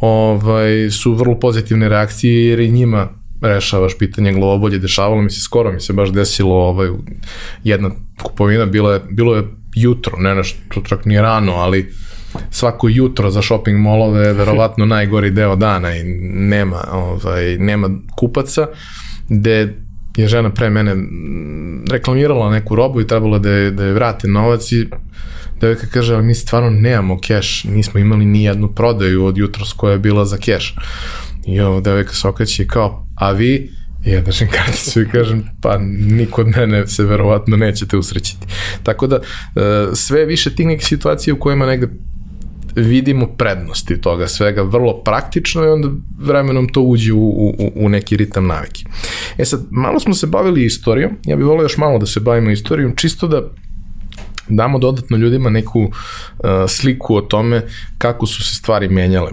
[0.00, 3.08] ovaj, su vrlo pozitivne reakcije jer i njima
[3.40, 6.88] rešavaš pitanje globolje, dešavalo mi se, skoro mi se baš desilo ovaj,
[7.64, 7.90] jedna
[8.22, 9.42] kupovina, bilo je, bilo je
[9.74, 11.92] jutro, ne nešto, čak nije rano, ali
[12.50, 18.66] svako jutro za shopping molove je verovatno najgori deo dana i nema, ovaj, nema kupaca,
[19.28, 19.85] gde
[20.16, 20.96] je žena pre mene
[21.90, 24.86] reklamirala neku robu i trebalo da je, da je vrate novac i
[25.60, 29.92] devojka kaže, ali mi stvarno nemamo keš, nismo imali ni jednu prodaju od jutros koja
[29.92, 30.74] je bila za keš.
[31.46, 33.70] I ovo devojka se okreće kao, a vi?
[34.06, 38.46] I ja dažem karticu i kažem, pa niko od mene se verovatno nećete usrećiti.
[38.82, 39.20] Tako da, e,
[39.94, 41.88] sve više tih nekih situacija u kojima negde
[42.76, 48.16] vidimo prednosti toga svega vrlo praktično i onda vremenom to uđe u, u, u neki
[48.16, 48.84] ritam navike.
[49.38, 52.50] E sad, malo smo se bavili istorijom, ja bih volio još malo da se bavimo
[52.50, 53.42] istorijom, čisto da
[54.48, 55.90] damo dodatno ljudima neku uh,
[56.68, 57.62] sliku o tome
[57.98, 59.30] kako su se stvari menjale.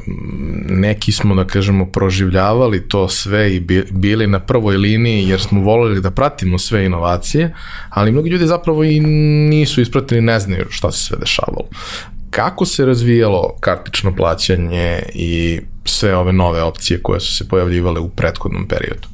[0.70, 3.60] Neki smo, da kažemo, proživljavali to sve i
[3.92, 7.56] bili na prvoj liniji jer smo volili da pratimo sve inovacije,
[7.90, 9.00] ali mnogi ljudi zapravo i
[9.50, 11.68] nisu ispratili, ne znaju šta se sve dešavalo.
[12.36, 18.10] Kako se razvijalo kartično plaćanje i sve ove nove opcije koje su se pojavljivale u
[18.10, 19.08] prethodnom periodu?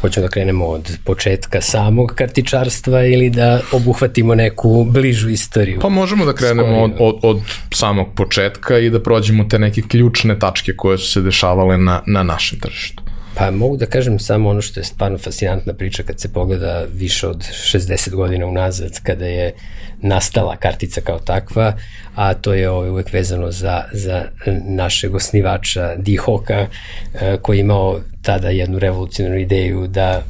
[0.00, 5.80] Hoćemo da krenemo od početka samog kartičarstva ili da obuhvatimo neku bližu istoriju?
[5.80, 7.40] Pa možemo da krenemo od, od, od
[7.72, 12.22] samog početka i da prođemo te neke ključne tačke koje su se dešavale na, na
[12.22, 13.03] našem tržištu.
[13.36, 17.28] Pa mogu da kažem samo ono što je stvarno fascinantna priča kad se pogleda više
[17.28, 19.54] od 60 godina unazad kada je
[20.00, 21.76] nastala kartica kao takva,
[22.14, 24.24] a to je ovaj, uvek vezano za, za
[24.68, 26.66] našeg osnivača Dihoka
[27.14, 30.22] eh, koji je imao tada jednu revolucionarnu ideju da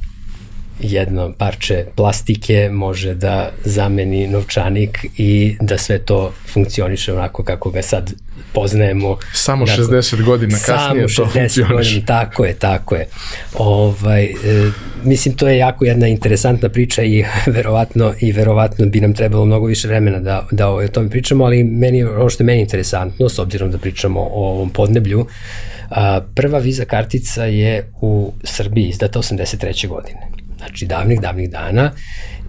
[0.80, 7.82] jedno parče plastike može da zameni novčanik i da sve to funkcioniše onako kako ga
[7.82, 8.12] sad
[8.54, 9.18] poznajemo.
[9.32, 11.74] Samo dakle, 60 godina kasnije to funkcioniše.
[11.74, 13.06] Godina, tako je, tako je.
[13.54, 14.34] Ovaj, e,
[15.04, 17.24] mislim, to je jako jedna interesantna priča i
[17.56, 21.64] verovatno, i verovatno bi nam trebalo mnogo više vremena da, da o tome pričamo, ali
[21.64, 25.26] meni, ono što je meni interesantno, s obzirom da pričamo o ovom podneblju,
[25.90, 29.88] a, prva viza kartica je u Srbiji izdata 83.
[29.88, 31.90] godine znači davnih, davnih dana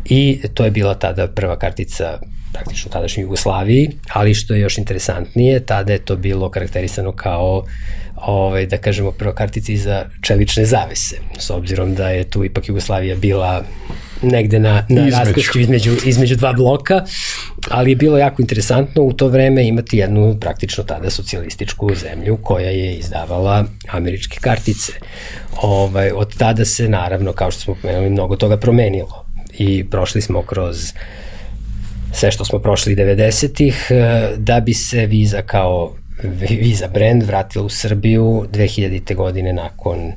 [0.05, 2.19] i to je bila tada prva kartica
[2.55, 7.63] praktično tadašnjoj Jugoslaviji, ali što je još interesantnije, tada je to bilo karakterisano kao
[8.15, 13.15] ovaj, da kažemo prva kartica iza čelične zavese, s obzirom da je tu ipak Jugoslavija
[13.15, 13.63] bila
[14.21, 17.03] negde na, na raskrišću između, između dva bloka,
[17.69, 22.69] ali je bilo jako interesantno u to vreme imati jednu praktično tada socijalističku zemlju koja
[22.69, 24.91] je izdavala američke kartice.
[25.61, 29.25] Ovaj, od tada se naravno, kao što smo pomenuli, mnogo toga promenilo
[29.57, 30.93] i prošli smo kroz
[32.15, 35.95] sve što smo prošli 90-ih, eh, da bi se viza kao
[36.49, 39.15] Visa brand vratila u Srbiju 2000.
[39.15, 40.11] godine nakon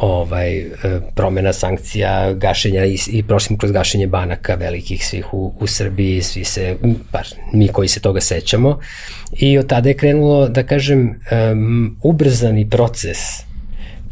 [0.00, 0.66] ovaj e,
[1.14, 6.44] promena sankcija, gašenja i, i prošlim kroz gašenje banaka velikih svih u, u Srbiji, svi
[6.44, 6.76] se,
[7.12, 8.78] bar mi koji se toga sećamo.
[9.32, 11.20] I od tada je krenulo, da kažem,
[11.52, 13.18] um, ubrzani proces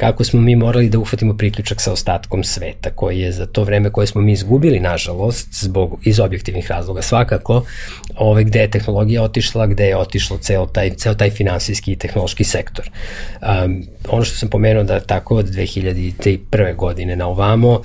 [0.00, 3.90] kako smo mi morali da uhvatimo priključak sa ostatkom sveta, koji je za to vreme
[3.90, 7.64] koje smo mi izgubili, nažalost, zbog, iz objektivnih razloga svakako,
[8.16, 12.44] ovaj, gde je tehnologija otišla, gde je otišlo ceo taj, ceo taj finansijski i tehnološki
[12.44, 12.90] sektor.
[13.42, 16.76] Um, ono što sam pomenuo da tako od 2001.
[16.76, 17.80] godine na ovamo uh,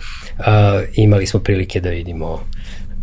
[0.96, 2.40] imali smo prilike da vidimo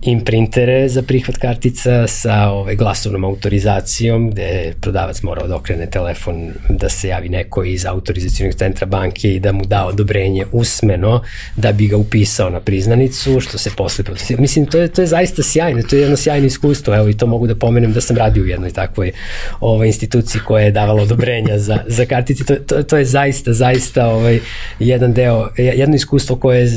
[0.03, 6.53] imprintere za prihvat kartica sa ovaj, glasovnom autorizacijom gde je prodavac morao da okrene telefon
[6.69, 11.23] da se javi neko iz autorizacijnog centra banke i da mu da odobrenje usmeno
[11.57, 14.05] da bi ga upisao na priznanicu što se posle
[14.38, 16.95] mislim to je, to je zaista sjajno to je jedno sjajno iskustvo.
[16.95, 19.12] Evo i to mogu da pomenem da sam radio u jednoj takvoj
[19.61, 22.45] ovaj, instituciji koja je davala odobrenja za, za kartice.
[22.45, 24.41] To, to, to je zaista zaista ovaj,
[24.79, 26.69] jedan deo jedno iskustvo koje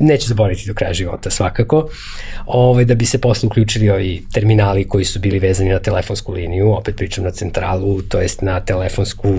[0.00, 1.88] neće zaboraviti do kraja života svakako
[2.72, 6.72] ovaj, da bi se posle uključili ovi terminali koji su bili vezani na telefonsku liniju,
[6.72, 9.34] opet pričam na centralu, to jest na telefonsku,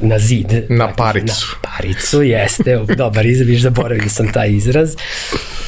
[0.00, 0.52] na zid.
[0.68, 1.46] Na dakle, paricu.
[1.62, 4.96] Na paricu, jeste, dobar izraziš, zaboravio sam taj izraz.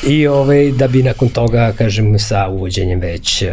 [0.06, 3.44] I ovaj, da bi nakon toga, kažem, sa uvođenjem već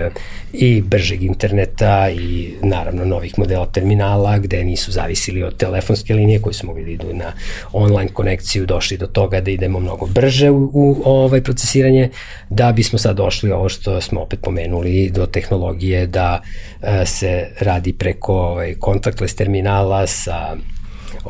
[0.60, 6.54] i bržeg interneta i naravno novih modela terminala gde nisu zavisili od telefonske linije koji
[6.54, 7.34] su mogli da idu na
[7.74, 12.10] online konekciju, došli do toga da idemo mnogo brže u, u ovaj procesiranje,
[12.50, 16.42] da bismo sad došli ovo što smo opet pomenuli do tehnologije da
[16.82, 20.58] e, se radi preko ovaj, contactless terminala sa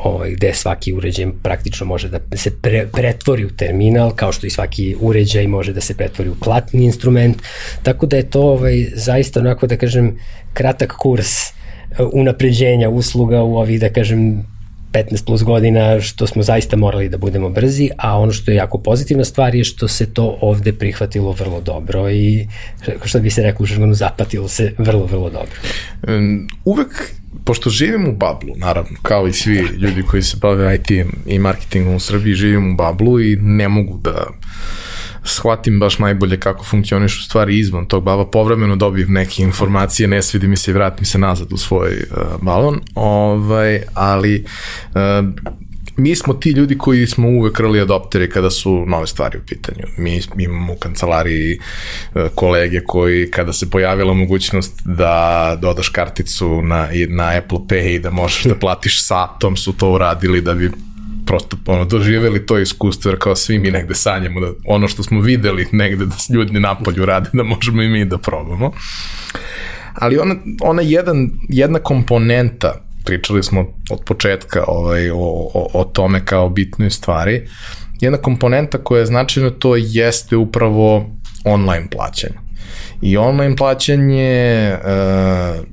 [0.04, 4.50] ovaj, gde svaki uređaj praktično može da se pre, pretvori u terminal, kao što i
[4.50, 7.38] svaki uređaj može da se pretvori u platni instrument,
[7.84, 10.20] tako da je to ovaj, zaista onako da kažem
[10.54, 14.46] kratak kurs uh, unapređenja usluga u ovih da kažem
[14.92, 18.78] 15 plus godina što smo zaista morali da budemo brzi, a ono što je jako
[18.78, 22.48] pozitivna stvar je što se to ovde prihvatilo vrlo dobro i
[23.06, 25.56] što bi se reklo u žargonu zapatilo se vrlo, vrlo dobro.
[26.66, 27.12] Uvek
[27.46, 31.96] pošto živim u bablu, naravno, kao i svi ljudi koji se bave IT i marketingom
[31.96, 34.28] u Srbiji, živim u bablu i ne mogu da
[35.24, 40.48] shvatim baš najbolje kako funkcionišu stvari izvan tog baba, povremeno dobijem neke informacije, ne svidi
[40.48, 44.46] mi se i vratim se nazad u svoj uh, balon, ovaj, ali
[44.88, 45.02] uh,
[45.98, 49.84] mi smo ti ljudi koji smo uvek early adopteri kada su nove stvari u pitanju.
[49.98, 56.90] Mi imamo u kancelariji uh, kolege koji kada se pojavila mogućnost da dodaš karticu na,
[57.10, 60.72] na Apple Pay i da možeš da platiš satom su to uradili da bi
[61.26, 65.22] prosto ono, doživeli to iskustvo, jer kao svi mi negde sanjamo da ono što smo
[65.22, 68.72] videli negde da ljudi napolju rade, da možemo i mi da probamo.
[69.94, 75.15] Ali ona, ona jedan, jedna komponenta, pričali smo od početka ovaj, o,
[75.54, 77.48] o, o tome kao bitnoj stvari,
[78.02, 81.10] jedna komponenta koja je značajna to jeste upravo
[81.46, 82.36] online plaćanje.
[83.02, 85.65] I online plaćanje uh,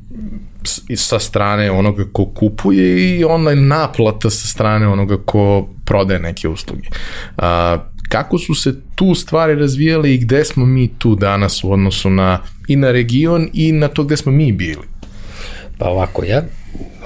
[0.96, 6.88] sa strane onoga ko kupuje i online naplata sa strane onoga ko prodaje neke usluge.
[7.36, 12.10] A, kako su se tu stvari razvijale i gde smo mi tu danas u odnosu
[12.10, 14.82] na i na region i na to gde smo mi bili?
[15.78, 16.42] Pa ovako, ja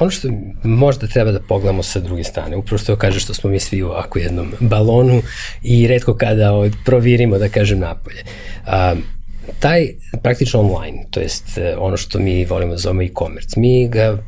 [0.01, 0.29] ono što
[0.63, 3.89] možda treba da pogledamo sa druge strane, upravo što kaže što smo mi svi u
[3.89, 5.23] ovako jednom balonu
[5.63, 8.23] i redko kada ovaj, provirimo, da kažem, napolje.
[8.67, 8.95] A,
[9.59, 9.89] taj
[10.23, 14.19] praktično online, to jest e, ono što mi volimo da zovemo e-commerce, mi ga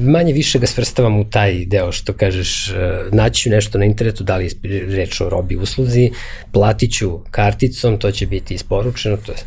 [0.00, 2.74] manje više ga svrstavamo u taj deo što kažeš, e,
[3.12, 6.10] naći ću nešto na internetu, da li je reč o robi usluzi,
[6.52, 9.38] platit ću karticom, to će biti isporučeno, to je,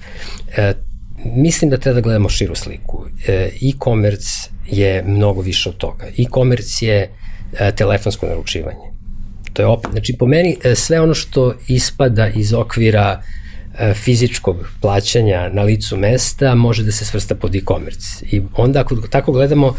[0.57, 0.73] e,
[1.25, 3.05] mislim da treba da gledamo širu sliku.
[3.27, 6.05] E-commerce je mnogo više od toga.
[6.17, 7.09] E-commerce je
[7.75, 8.89] telefonsko naručivanje.
[9.53, 13.21] To je opet, znači po meni sve ono što ispada iz okvira
[13.79, 18.25] E, fizičkog plaćanja na licu mesta može da se svrsta pod e-commerce.
[18.31, 19.75] I onda ako tako gledamo,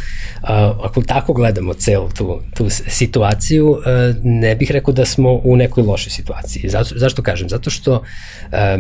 [0.83, 5.83] ako tako gledamo celu tu, tu situaciju, e, ne bih rekao da smo u nekoj
[5.83, 6.69] lošoj situaciji.
[6.69, 7.49] Zato, zašto kažem?
[7.49, 8.03] Zato što
[8.53, 8.79] e,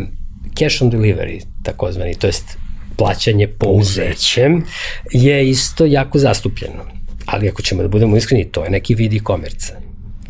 [0.58, 2.58] cash on delivery, takozvani, to jest
[3.00, 4.64] plaćanje pouzećem,
[5.12, 6.84] je isto jako zastupljeno.
[7.26, 9.72] Ali ako ćemo da budemo iskreni, to je neki vid e-commerce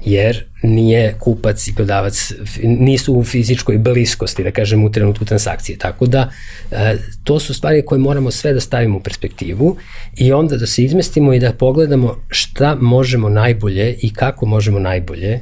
[0.05, 5.79] jer nije kupac i prodavac nisu u fizičkoj bliskosti, da kažem, u trenutku transakcije.
[5.79, 6.31] Tako da
[6.71, 9.77] e, to su stvari koje moramo sve da stavimo u perspektivu
[10.17, 15.41] i onda da se izmestimo i da pogledamo šta možemo najbolje i kako možemo najbolje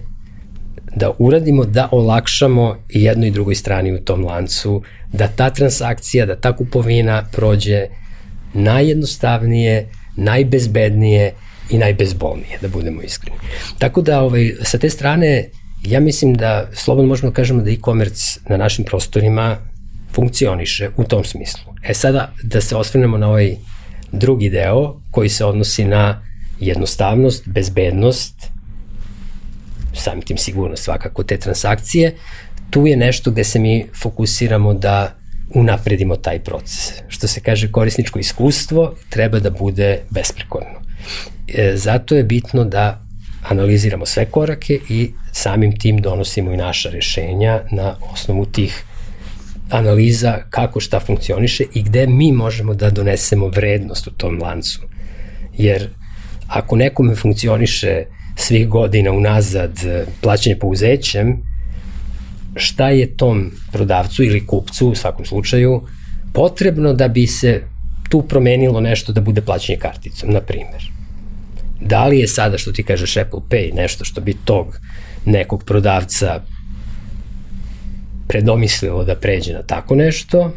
[0.99, 4.83] da uradimo da olakšamo jednoj i drugoj strani u tom lancu,
[5.13, 7.87] da ta transakcija, da ta kupovina prođe
[8.55, 11.33] najjednostavnije, najbezbednije
[11.71, 13.39] i najbezbolnije, da budemo iskreni.
[13.79, 15.49] Tako da ovaj, sa te strane
[15.83, 19.57] ja mislim da slobodno možemo da kažemo da e-commerce na našim prostorima
[20.13, 21.73] funkcioniše u tom smislu.
[21.83, 23.57] E sada da se osvrnemo na ovaj
[24.13, 26.23] drugi deo koji se odnosi na
[26.61, 28.35] jednostavnost, bezbednost,
[29.93, 32.15] samim tim sigurnost svakako te transakcije,
[32.71, 35.15] tu je nešto gde se mi fokusiramo da
[35.55, 36.93] unapredimo taj proces.
[37.09, 40.81] Što se kaže korisničko iskustvo treba da bude besprekorno.
[41.49, 43.05] E, zato je bitno da
[43.43, 48.85] analiziramo sve korake i samim tim donosimo i naša rešenja na osnovu tih
[49.71, 54.81] analiza kako šta funkcioniše i gde mi možemo da donesemo vrednost u tom lancu.
[55.59, 55.89] Jer
[56.49, 58.05] ako nekome funkcioniše
[58.39, 59.79] svih godina unazad
[60.21, 61.43] plaćanje pouzećem,
[62.57, 65.83] šta je tom prodavcu ili kupcu u svakom slučaju
[66.33, 67.63] potrebno da bi se
[68.09, 70.91] tu promenilo nešto da bude plaćanje karticom, na primer.
[71.81, 74.79] Da li je sada, što ti kažeš, Apple Pay nešto što bi tog
[75.25, 76.41] nekog prodavca
[78.29, 80.53] predomislilo da pređe na tako nešto?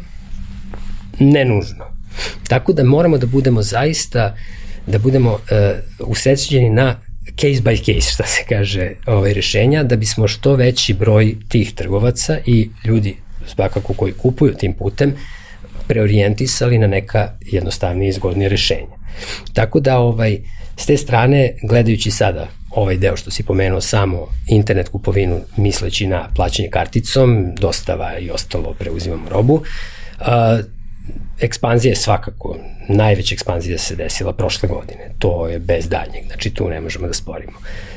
[1.18, 1.84] Ne nužno.
[2.48, 4.36] Tako da moramo da budemo zaista,
[4.86, 5.38] da budemo uh,
[6.08, 6.96] usrećeni na
[7.36, 12.38] case by case, šta se kaže, ovaj, rešenja, da bismo što veći broj tih trgovaca
[12.46, 13.16] i ljudi,
[13.46, 15.14] svakako koji kupuju tim putem,
[15.88, 18.96] preorijentisali na neka jednostavnije izgodnije rešenja.
[19.52, 20.38] Tako da ovaj,
[20.76, 26.28] s te strane, gledajući sada ovaj deo što si pomenuo samo internet kupovinu misleći na
[26.34, 29.62] plaćanje karticom, dostava i ostalo preuzimamo robu,
[31.40, 32.56] ekspanzija je svakako,
[32.88, 35.10] najveća ekspanzija se desila prošle godine.
[35.18, 37.52] To je bez daljnjeg, znači tu ne možemo da sporimo.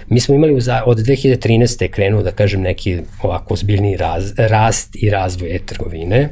[0.09, 1.89] Mi smo imali uza, od 2013.
[1.89, 6.29] krenuo da kažem neki ovako ozbiljni raz, rast i razvoj e-trgovine,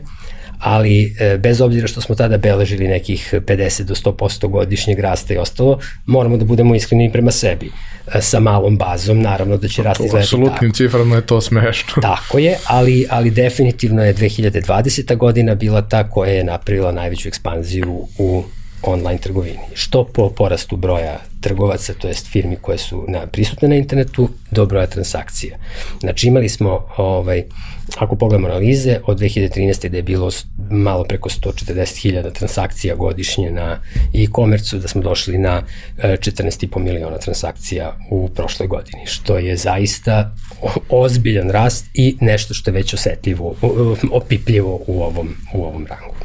[0.63, 5.37] ali e, bez obzira što smo tada beležili nekih 50 do 100% godišnjeg rasta i
[5.37, 7.71] ostalo, moramo da budemo iskreni prema sebi.
[8.15, 10.41] E, sa malom bazom, naravno da će rast izgledati tako.
[10.43, 12.01] Apsolutnim ciframa je to smešno.
[12.11, 15.15] Tako je, ali, ali definitivno je 2020.
[15.17, 18.43] godina bila ta koja je napravila najveću ekspanziju u
[18.83, 19.59] online trgovini.
[19.73, 24.65] Što po porastu broja trgovaca, to jest firmi koje su na, prisutne na internetu, do
[24.65, 25.57] broja transakcija.
[25.99, 27.43] Znači imali smo, ovaj,
[27.97, 29.89] ako pogledamo analize, od 2013.
[29.89, 30.29] da je bilo
[30.69, 33.79] malo preko 140.000 transakcija godišnje na
[34.13, 35.63] e-commerce da smo došli na
[35.97, 40.35] 14,5 e, miliona transakcija u prošloj godini, što je zaista
[40.89, 43.55] ozbiljan rast i nešto što je već osetljivo,
[44.11, 46.15] opipljivo u ovom, u ovom rangu.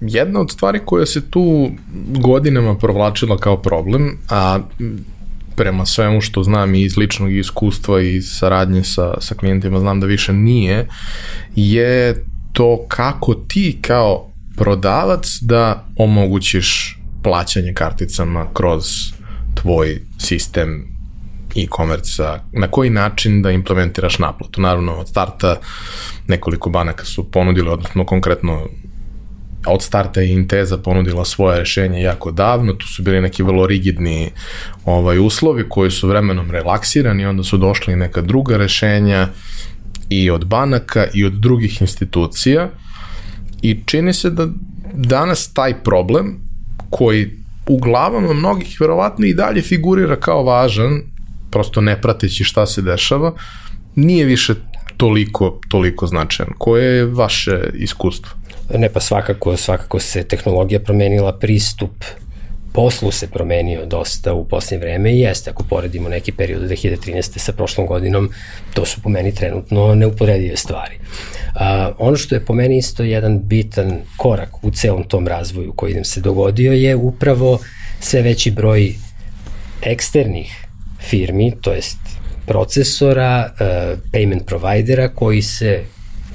[0.00, 1.70] Jedna od stvari koja se tu
[2.18, 4.58] godinama provlačila kao problem, a
[5.56, 10.06] prema svemu što znam i iz ličnog iskustva i saradnje sa, sa klijentima znam da
[10.06, 10.88] više nije,
[11.54, 18.84] je to kako ti kao prodavac da omogućiš plaćanje karticama kroz
[19.54, 20.92] tvoj sistem
[21.56, 24.60] e-commerce na koji način da implementiraš naplatu.
[24.60, 25.56] Naravno, od starta
[26.28, 28.68] nekoliko banaka su ponudili, odnosno konkretno
[29.66, 34.30] od starta je Inteza ponudila svoje rešenje jako davno, tu su bili neki vrlo rigidni
[34.84, 39.28] ovaj, uslovi koji su vremenom relaksirani, onda su došli neka druga rešenja
[40.08, 42.70] i od banaka i od drugih institucija
[43.62, 44.48] i čini se da
[44.94, 46.36] danas taj problem
[46.90, 47.30] koji
[47.66, 51.00] u glavama mnogih verovatno i dalje figurira kao važan,
[51.50, 53.32] prosto ne prateći šta se dešava,
[53.94, 54.54] nije više
[54.96, 56.52] toliko, toliko značajan.
[56.58, 58.30] Koje je vaše iskustvo?
[58.74, 62.04] Ne, pa svakako, svakako se tehnologija promenila, pristup
[62.72, 67.38] poslu se promenio dosta u posljednje vreme i jeste, ako poredimo neki period 2013.
[67.38, 68.30] sa prošlom godinom,
[68.74, 70.94] to su po meni trenutno neuporedive stvari.
[71.54, 75.94] A, ono što je po meni isto jedan bitan korak u celom tom razvoju koji
[75.94, 77.58] nam se dogodio je upravo
[78.00, 78.94] sve veći broj
[79.82, 80.66] eksternih
[81.00, 81.98] firmi, to jest
[82.46, 85.84] procesora, uh, payment providera koji se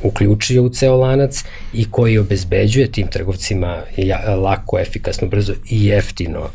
[0.03, 1.43] uključio u ceo lanac
[1.73, 3.81] i koji obezbeđuje tim trgovcima
[4.43, 6.49] lako, efikasno, brzo i jeftino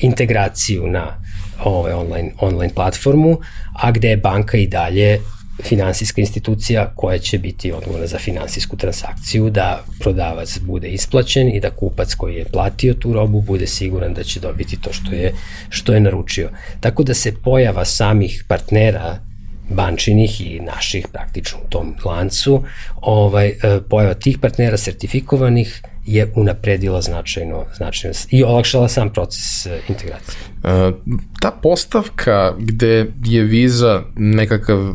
[0.00, 1.22] integraciju na
[1.64, 3.38] ovaj online, online platformu,
[3.72, 5.20] a gde je banka i dalje
[5.62, 11.70] finansijska institucija koja će biti odgovorna za finansijsku transakciju, da prodavac bude isplaćen i da
[11.70, 15.34] kupac koji je platio tu robu bude siguran da će dobiti to što je,
[15.68, 16.50] što je naručio.
[16.80, 19.29] Tako da se pojava samih partnera
[19.70, 22.62] bančinih i naših praktično u tom lancu,
[22.96, 29.80] ovaj, e, pojava tih partnera sertifikovanih je unapredila značajno, značajno i olakšala sam proces e,
[29.88, 30.38] integracije.
[30.64, 30.92] E,
[31.40, 34.94] ta postavka gde je viza nekakav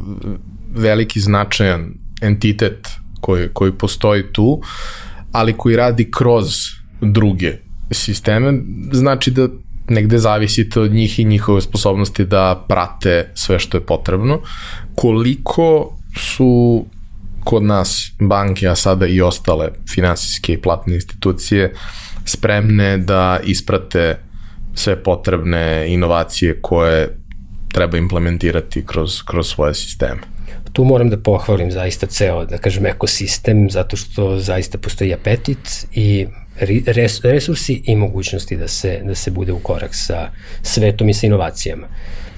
[0.75, 2.87] veliki značajan entitet
[3.21, 4.61] koji, koji postoji tu,
[5.31, 6.45] ali koji radi kroz
[7.01, 7.57] druge
[7.91, 8.53] sisteme,
[8.91, 9.47] znači da
[9.87, 14.41] negde zavisite od njih i njihove sposobnosti da prate sve što je potrebno.
[14.95, 16.85] Koliko su
[17.43, 21.73] kod nas banke, a sada i ostale finansijske i platne institucije
[22.25, 24.17] spremne da isprate
[24.73, 27.17] sve potrebne inovacije koje
[27.73, 30.21] treba implementirati kroz, kroz svoje sisteme.
[30.73, 36.27] Tu moram da pohvalim zaista ceo, da kažem, ekosistem, zato što zaista postoji apetit i
[37.23, 40.31] resursi i mogućnosti da se, da se bude u korak sa
[40.61, 41.87] svetom i sa inovacijama.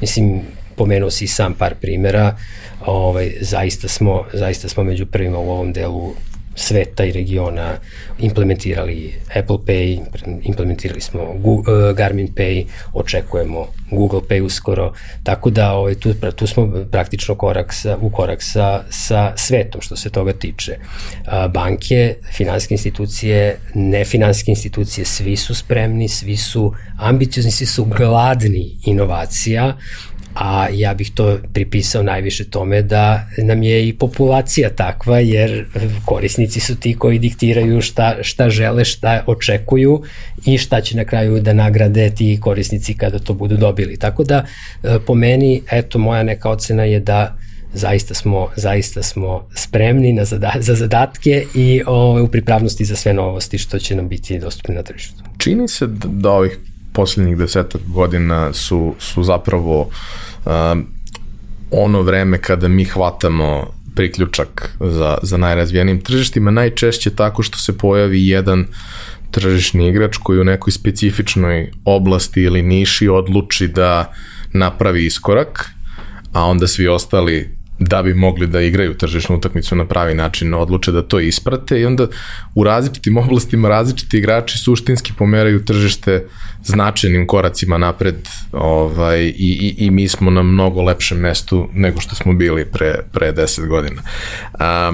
[0.01, 0.41] Mislim,
[0.75, 2.37] pomenuo si sam par primera,
[2.85, 6.13] ovaj, zaista, smo, zaista smo među prvima u ovom delu
[6.57, 7.77] sveta i regiona
[8.19, 9.99] implementirali Apple Pay,
[10.43, 14.93] implementirali smo Google, Garmin Pay, očekujemo Google Pay uskoro,
[15.23, 19.95] tako da ovaj, tu, tu smo praktično korak sa, u korak sa, sa svetom što
[19.95, 20.77] se toga tiče.
[21.53, 29.77] Banke, finanske institucije, nefinanske institucije, svi su spremni, svi su ambiciozni, svi su gladni inovacija,
[30.39, 35.65] a ja bih to pripisao najviše tome da nam je i populacija takva, jer
[36.05, 40.01] korisnici su ti koji diktiraju šta, šta žele, šta očekuju
[40.45, 43.97] i šta će na kraju da nagrade ti korisnici kada to budu dobili.
[43.97, 44.45] Tako da,
[44.83, 47.37] e, po meni, eto, moja neka ocena je da
[47.73, 52.95] zaista smo, zaista smo spremni na zada, za zadatke i o, ovaj, u pripravnosti za
[52.95, 55.23] sve novosti što će nam biti dostupne na tržištu.
[55.37, 56.59] Čini se da, da ovih
[56.97, 60.51] poslednjih desetak godina su, su zapravo uh,
[61.71, 68.27] ono vreme kada mi hvatamo priključak za, za najrazvijenim tržištima, najčešće tako što se pojavi
[68.27, 68.65] jedan
[69.31, 74.13] tržišni igrač koji u nekoj specifičnoj oblasti ili niši odluči da
[74.53, 75.69] napravi iskorak,
[76.33, 80.91] a onda svi ostali da bi mogli da igraju tržišnu utakmicu na pravi način, odluče
[80.91, 82.07] da to isprate i onda
[82.55, 86.25] u različitim oblastima različiti igrači suštinski pomeraju tržište
[86.63, 88.15] značajnim koracima napred
[88.51, 92.95] ovaj, i, i, i mi smo na mnogo lepšem mestu nego što smo bili pre,
[93.13, 94.01] pre 10 godina.
[94.59, 94.93] A,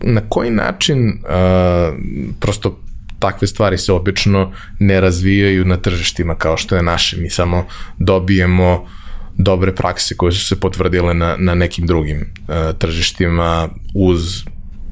[0.00, 1.92] na koji način a,
[2.40, 2.78] prosto
[3.18, 7.16] takve stvari se obično ne razvijaju na tržištima kao što je naše.
[7.16, 7.66] Mi samo
[7.98, 9.01] dobijemo uh,
[9.38, 14.42] dobre prakse koje su se potvrdile na, na nekim drugim uh, tržištima uz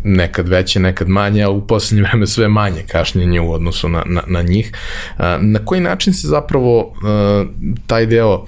[0.05, 4.23] nekad veće, nekad manje, ali u poslednje vreme sve manje kašnjenje u odnosu na, na,
[4.27, 4.73] na njih.
[5.19, 7.49] Uh, na koji način se zapravo uh,
[7.87, 8.47] taj deo uh,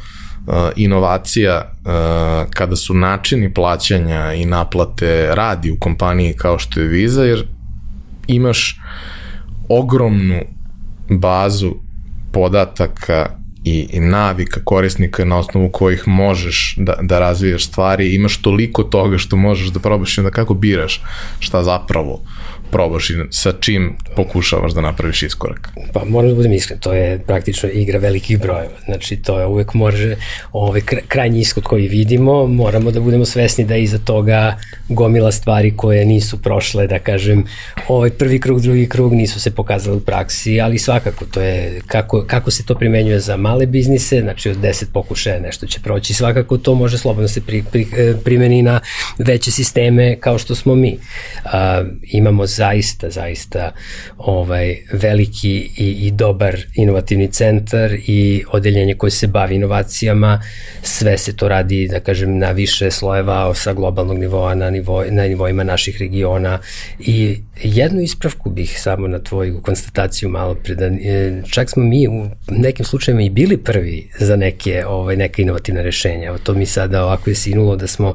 [0.76, 1.72] inovacija
[2.50, 7.46] kada su načini plaćanja i naplate radi u kompaniji kao što je Visa, jer
[8.26, 8.80] imaš
[9.68, 10.40] ogromnu
[11.10, 11.74] bazu
[12.32, 19.18] podataka i, navika korisnika na osnovu kojih možeš da, da razvijaš stvari, imaš toliko toga
[19.18, 21.02] što možeš da probaš i onda kako biraš
[21.40, 22.20] šta zapravo
[22.72, 25.68] probaš i sa čim pokušavaš da napraviš iskorak?
[25.92, 28.76] Pa moram da budem iskren, to je praktično igra velikih brojeva.
[28.84, 30.16] Znači to je uvek može,
[30.52, 34.56] ovaj krajnji ishod koji vidimo, moramo da budemo svesni da iza toga
[34.88, 37.44] gomila stvari koje nisu prošle, da kažem,
[37.88, 42.24] ovaj prvi krug, drugi krug nisu se pokazali u praksi, ali svakako to je kako,
[42.26, 46.58] kako se to primenjuje za male biznise, znači od 10 pokušaja nešto će proći, svakako
[46.58, 47.86] to može slobodno se pri, pri,
[48.24, 48.80] primeni na
[49.18, 50.98] veće sisteme kao što smo mi.
[51.44, 53.72] A, imamo za zaista, zaista
[54.18, 60.42] ovaj, veliki i, i dobar inovativni centar i odeljenje koje se bavi inovacijama,
[60.82, 65.22] sve se to radi, da kažem, na više slojeva sa globalnog nivoa na, nivo, na
[65.22, 66.58] nivoima naših regiona
[66.98, 72.08] i jednu ispravku bih samo na tvoju konstataciju malo pre, da e, čak smo mi
[72.08, 76.28] u nekim slučajima i bili prvi za neke, ovaj, neke inovativne rešenja.
[76.28, 78.14] Evo to mi sada ovako je sinulo da smo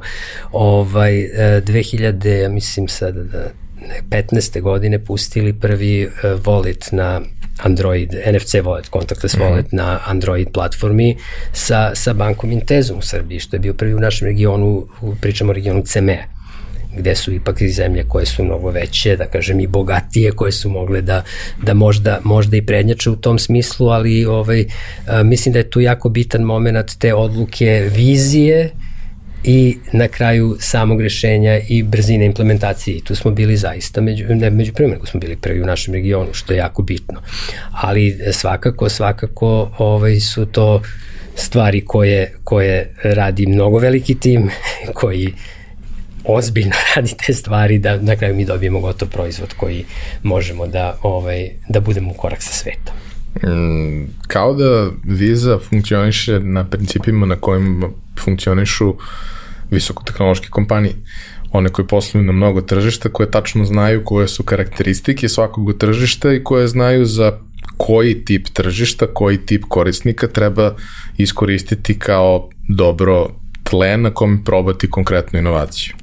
[0.52, 3.67] ovaj, 2000, ja mislim sada da
[4.10, 4.60] 15.
[4.60, 7.20] godine pustili prvi uh, wallet na
[7.58, 9.50] Android, NFC wallet, contactless mm -hmm.
[9.50, 11.16] wallet na Android platformi
[11.52, 14.86] sa, sa bankom Intezom u Srbiji, što je bio prvi u našem regionu,
[15.20, 16.38] pričamo o regionu CME
[16.96, 20.70] gde su ipak i zemlje koje su mnogo veće, da kažem i bogatije, koje su
[20.70, 21.22] mogle da,
[21.62, 24.64] da možda, možda i prednjače u tom smislu, ali ovaj,
[25.06, 28.70] a, mislim da je tu jako bitan moment te odluke vizije,
[29.44, 32.96] i na kraju samog rešenja i brzine implementacije.
[32.96, 35.94] I tu smo bili zaista, među, ne među prvima, nego smo bili prvi u našem
[35.94, 37.20] regionu, što je jako bitno.
[37.70, 40.82] Ali svakako, svakako ovaj, su to
[41.34, 44.50] stvari koje, koje radi mnogo veliki tim,
[45.00, 45.34] koji
[46.24, 49.84] ozbiljno radi te stvari da na kraju mi dobijemo gotov proizvod koji
[50.22, 53.07] možemo da, ovaj, da budemo u korak sa svetom.
[53.36, 57.84] Mm, kao da Visa funkcioniše na principima na kojim
[58.24, 58.94] funkcionišu
[59.70, 60.94] visokotehnološke kompanije.
[61.52, 66.44] One koje posluju na mnogo tržišta, koje tačno znaju koje su karakteristike svakog tržišta i
[66.44, 67.38] koje znaju za
[67.76, 70.74] koji tip tržišta, koji tip korisnika treba
[71.16, 73.28] iskoristiti kao dobro
[73.64, 75.94] tle na kom probati konkretnu inovaciju.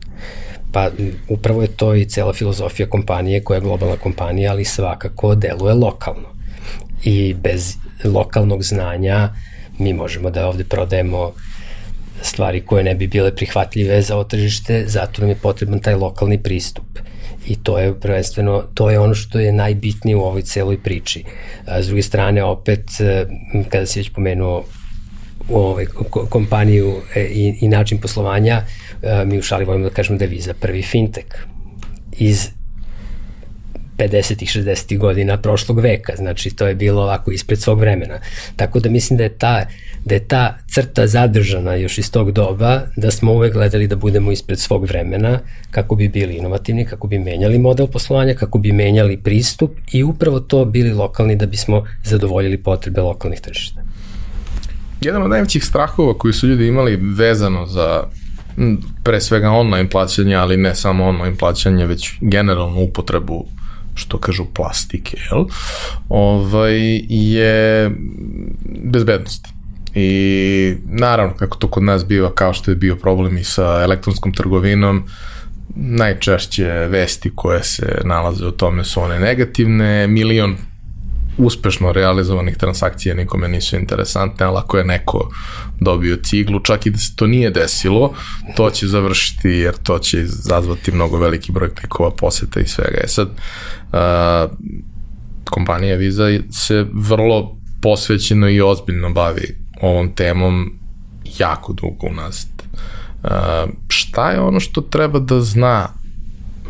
[0.71, 0.89] Pa
[1.27, 6.34] upravo je to i cela filozofija kompanije koja je globalna kompanija, ali svakako deluje lokalno.
[7.05, 9.29] I bez lokalnog znanja
[9.79, 11.31] mi možemo da ovde prodajemo
[12.21, 16.43] stvari koje ne bi bile prihvatljive za ovo tržište, zato nam je potreban taj lokalni
[16.43, 16.85] pristup.
[17.47, 21.23] I to je prvenstveno, to je ono što je najbitnije u ovoj celoj priči.
[21.65, 23.25] A, s druge strane, opet, e,
[23.69, 24.63] kada si već pomenuo
[25.49, 25.85] ovaj,
[26.29, 28.61] kompaniju e, i, i način poslovanja,
[29.01, 31.45] e, mi u šali volimo da kažemo da je Visa prvi fintech
[32.17, 32.49] iz
[33.97, 34.59] 50.
[34.59, 34.97] 60.
[34.97, 38.19] godina prošlog veka, znači to je bilo ovako ispred svog vremena.
[38.55, 39.65] Tako da mislim da je ta,
[40.05, 44.31] da je ta crta zadržana još iz tog doba, da smo uvek gledali da budemo
[44.31, 45.39] ispred svog vremena,
[45.71, 50.39] kako bi bili inovativni, kako bi menjali model poslovanja, kako bi menjali pristup i upravo
[50.39, 53.81] to bili lokalni da bismo zadovoljili potrebe lokalnih tržišta.
[55.01, 58.03] Jedan od najvećih strahova koji su ljudi imali vezano za
[59.03, 63.45] pre svega online plaćanje, ali ne samo online plaćanje, već generalnu upotrebu
[63.95, 65.45] što kažu plastike, jel?
[66.09, 67.91] Ovaj, je
[68.83, 69.47] bezbednost.
[69.95, 74.33] I naravno, kako to kod nas biva, kao što je bio problem i sa elektronskom
[74.33, 75.03] trgovinom,
[75.75, 80.57] najčešće vesti koje se nalaze o tome su one negativne, milion
[81.37, 85.31] uspešno realizovanih transakcija nikome nisu interesantne, ali ako je neko
[85.79, 88.13] dobio ciglu, čak i da se to nije desilo,
[88.55, 92.97] to će završiti jer to će izazvati mnogo veliki broj klikova, poseta i svega.
[93.03, 94.51] E sad, uh,
[95.49, 100.79] kompanija Visa se vrlo posvećeno i ozbiljno bavi ovom temom
[101.39, 102.63] jako dugo unazad.
[103.23, 103.29] Uh,
[103.87, 105.87] šta je ono što treba da zna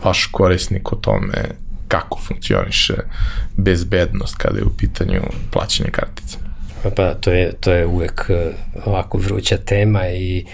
[0.03, 2.93] vaš korisnik o tome kako funkcioniše
[3.57, 5.21] bezbednost kada je u pitanju
[5.51, 6.37] plaćanje kartica?
[6.95, 8.51] Pa to je, to je uvek e,
[8.85, 10.45] ovako vruća tema i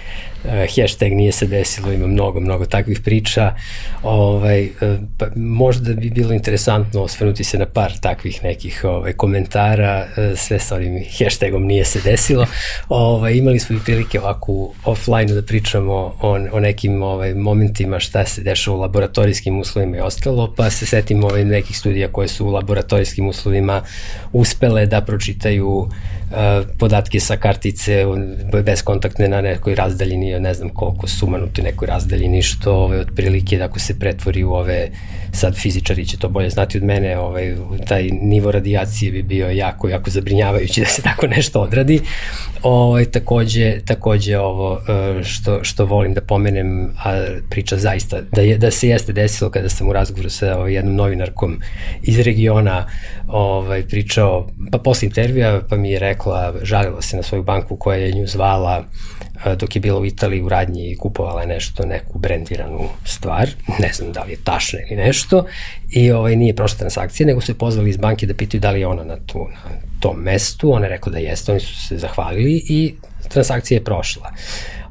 [0.49, 3.55] hashtag nije se desilo, ima mnogo, mnogo takvih priča.
[4.03, 4.69] Ovaj, e,
[5.17, 10.75] pa možda bi bilo interesantno osvrnuti se na par takvih nekih ovaj, komentara, sve sa
[10.75, 12.45] ovim hashtagom nije se desilo.
[12.89, 18.25] Ovaj, imali smo i prilike ovako offline da pričamo o, o nekim ovaj, momentima šta
[18.25, 22.45] se dešava u laboratorijskim uslovima i ostalo, pa se setimo ovaj, nekih studija koje su
[22.45, 23.81] u laboratorijskim uslovima
[24.33, 25.89] uspele da pročitaju
[26.77, 28.05] podatke sa kartice
[28.63, 33.79] bezkontaktne na nekoj razdaljini, ne znam koliko sumanuti nekoj razdaljini, što ove, otprilike da ako
[33.79, 34.89] se pretvori u ove,
[35.32, 37.55] sad fizičari će to bolje znati od mene, ovaj,
[37.88, 42.01] taj nivo radijacije bi bio jako, jako zabrinjavajući da se tako nešto odradi.
[42.63, 44.82] Ovaj, takođe, takođe ovo
[45.19, 49.49] e, što, što volim da pomenem, a priča zaista, da, je, da se jeste desilo
[49.49, 51.59] kada sam u razgovoru sa ovaj, jednom novinarkom
[52.03, 52.88] iz regiona
[53.27, 57.97] ovaj, pričao, pa posle intervjua, pa mi je rekla, žalila se na svoju banku koja
[57.97, 58.84] je nju zvala
[59.57, 63.49] dok je bila u Italiji u radnji i kupovala nešto, neku brendiranu stvar,
[63.80, 65.45] ne znam da li je tašna ili nešto,
[65.89, 68.80] i ovaj, nije prošla transakcija, nego su je pozvali iz banke da pitaju da li
[68.80, 71.97] je ona na, tu, na tom mestu, ona je rekla da jeste, oni su se
[71.97, 72.93] zahvalili i
[73.30, 74.32] transakcija je prošla.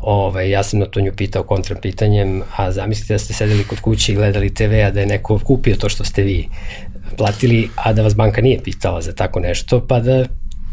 [0.01, 3.81] Ovaj, ja sam na to nju pitao kontra pitanjem, a zamislite da ste sedeli kod
[3.81, 6.49] kuće i gledali TV, a da je neko kupio to što ste vi
[7.16, 10.24] platili, a da vas banka nije pitala za tako nešto, pa da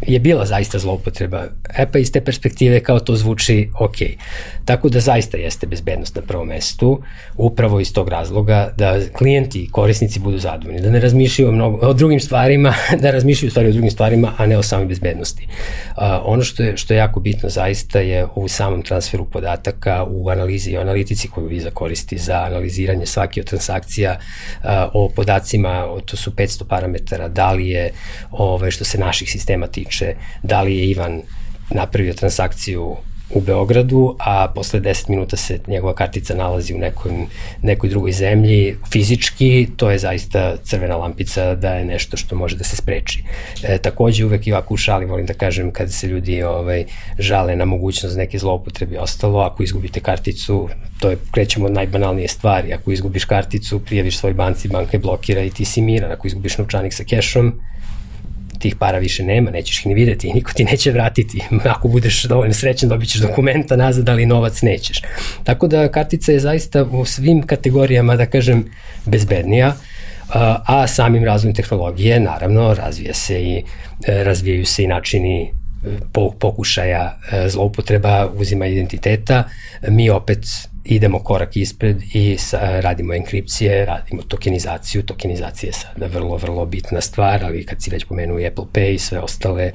[0.02, 1.46] je bila zaista zloupotreba.
[1.92, 3.96] Pa iz te perspektive kao to zvuči ok.
[4.66, 7.02] Tako da zaista jeste bezbednost na prvom mestu,
[7.38, 11.88] upravo iz tog razloga da klijenti i korisnici budu zadovoljni, da ne razmišljaju o, mnogo,
[11.88, 15.48] o drugim stvarima, da razmišljaju stvari o drugim stvarima, a ne o samoj bezbednosti.
[15.48, 20.30] Uh, ono što je, što je jako bitno zaista je u samom transferu podataka, u
[20.30, 26.18] analizi i analitici koju Visa koristi za analiziranje svake od transakcija uh, o podacima, to
[26.18, 27.92] su 500 parametara, da li je
[28.32, 31.22] ove, što se naših sistema tiče, tiče da li je Ivan
[31.70, 32.96] napravio transakciju
[33.30, 37.12] u Beogradu, a posle 10 minuta se njegova kartica nalazi u nekoj,
[37.62, 38.76] nekoj drugoj zemlji.
[38.92, 43.24] Fizički, to je zaista crvena lampica da je nešto što može da se spreči.
[43.64, 46.86] E, takođe, uvek i ovako u šali volim da kažem kada se ljudi ovaj,
[47.20, 50.70] žale na mogućnost neke zloupotrebe ostalo, ako izgubite karticu,
[51.00, 55.42] to je, krećemo od najbanalnije stvari, ako izgubiš karticu, prijaviš svoj banci, banka je blokira
[55.42, 57.60] i ti si miran, ako izgubiš novčanik sa kešom,
[58.60, 61.42] tih para više nema, nećeš ih ni videti, niko ti neće vratiti.
[61.76, 65.02] Ako budeš dovoljno srećan, dobit ćeš dokumenta nazad, ali novac nećeš.
[65.44, 68.66] Tako da kartica je zaista u svim kategorijama, da kažem,
[69.06, 69.74] bezbednija,
[70.66, 73.64] a samim razvojem tehnologije, naravno, razvija se i,
[74.08, 75.50] e, razvijaju se i načini e,
[76.40, 79.44] pokušaja e, zloupotreba uzima identiteta.
[79.88, 80.46] Mi opet
[80.90, 85.04] idemo korak ispred i sa, radimo enkripcije, radimo tokenizaciju.
[85.04, 89.00] Tokenizacija je sada vrlo, vrlo bitna stvar, ali kad si već pomenuo Apple Pay i
[89.00, 89.72] sve ostale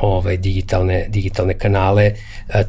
[0.00, 2.14] ovaj, digitalne, digitalne kanale, e,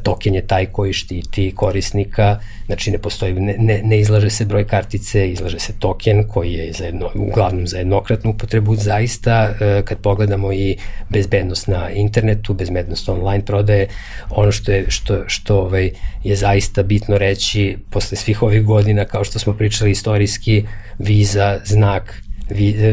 [0.02, 4.66] token je taj koji štiti korisnika, znači ne postoji, ne, ne, ne izlaže se broj
[4.66, 9.98] kartice, izlaže se token koji je za jedno, uglavnom za jednokratnu upotrebu, zaista e, kad
[9.98, 10.76] pogledamo i
[11.08, 13.88] bezbednost na internetu, bezbednost online prodaje,
[14.30, 15.90] ono što je, što, što ovaj,
[16.24, 20.64] je zaista bitno reći posle svih ovih godina, kao što smo pričali istorijski,
[20.98, 22.22] viza, znak,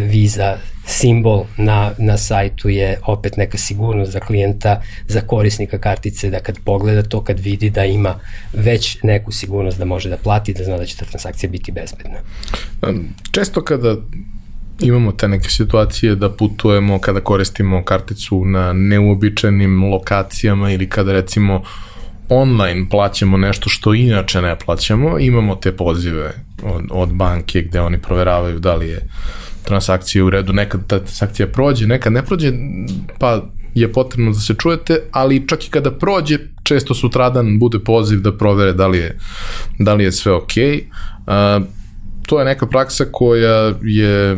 [0.07, 0.57] viza,
[0.89, 6.59] simbol na, na sajtu je opet neka sigurnost za klijenta, za korisnika kartice, da kad
[6.65, 8.15] pogleda to, kad vidi da ima
[8.53, 12.17] već neku sigurnost da može da plati, da zna da će ta transakcija biti bezbedna.
[13.31, 13.95] Često kada
[14.79, 21.55] imamo te neke situacije da putujemo kada koristimo karticu na neuobičajenim lokacijama ili kada recimo
[21.55, 21.67] uh,
[22.29, 28.01] online plaćamo nešto što inače ne plaćamo, imamo te pozive od, od banke gde oni
[28.01, 29.01] proveravaju da li je
[29.63, 32.51] transakcija u redu, nekad ta transakcija prođe, nekad ne prođe,
[33.19, 33.41] pa
[33.73, 38.37] je potrebno da se čujete, ali čak i kada prođe, često sutradan bude poziv da
[38.37, 39.17] provere da li je,
[39.79, 40.83] da li je sve okej.
[41.27, 41.59] Okay.
[41.59, 41.65] Uh,
[42.25, 44.37] to je neka praksa koja je,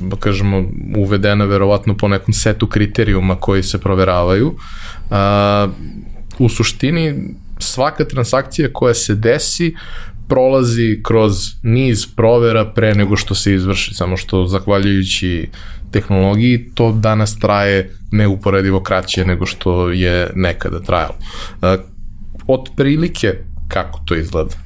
[0.00, 0.64] da kažemo,
[0.96, 4.46] uvedena verovatno po nekom setu kriterijuma koji se proveravaju.
[4.48, 5.16] Uh,
[6.38, 7.14] u suštini
[7.58, 9.74] svaka transakcija koja se desi
[10.28, 11.32] prolazi kroz
[11.62, 15.48] niz provera pre nego što se izvrši, samo što zahvaljujući
[15.90, 21.14] tehnologiji to danas traje neuporedivo kraće nego što je nekada trajalo.
[22.46, 23.34] Od prilike
[23.68, 24.63] kako to izgleda?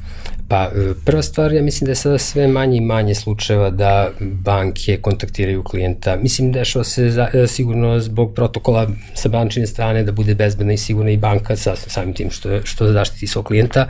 [0.48, 4.10] Pa, e, prva stvar, ja mislim da je sada sve manje i manje slučajeva da
[4.20, 6.16] banke kontaktiraju klijenta.
[6.16, 10.76] Mislim, dešava se za, e, sigurno zbog protokola sa bančine strane da bude bezbedna i
[10.76, 13.88] sigurna i banka sa samim tim što, što zaštiti svog klijenta,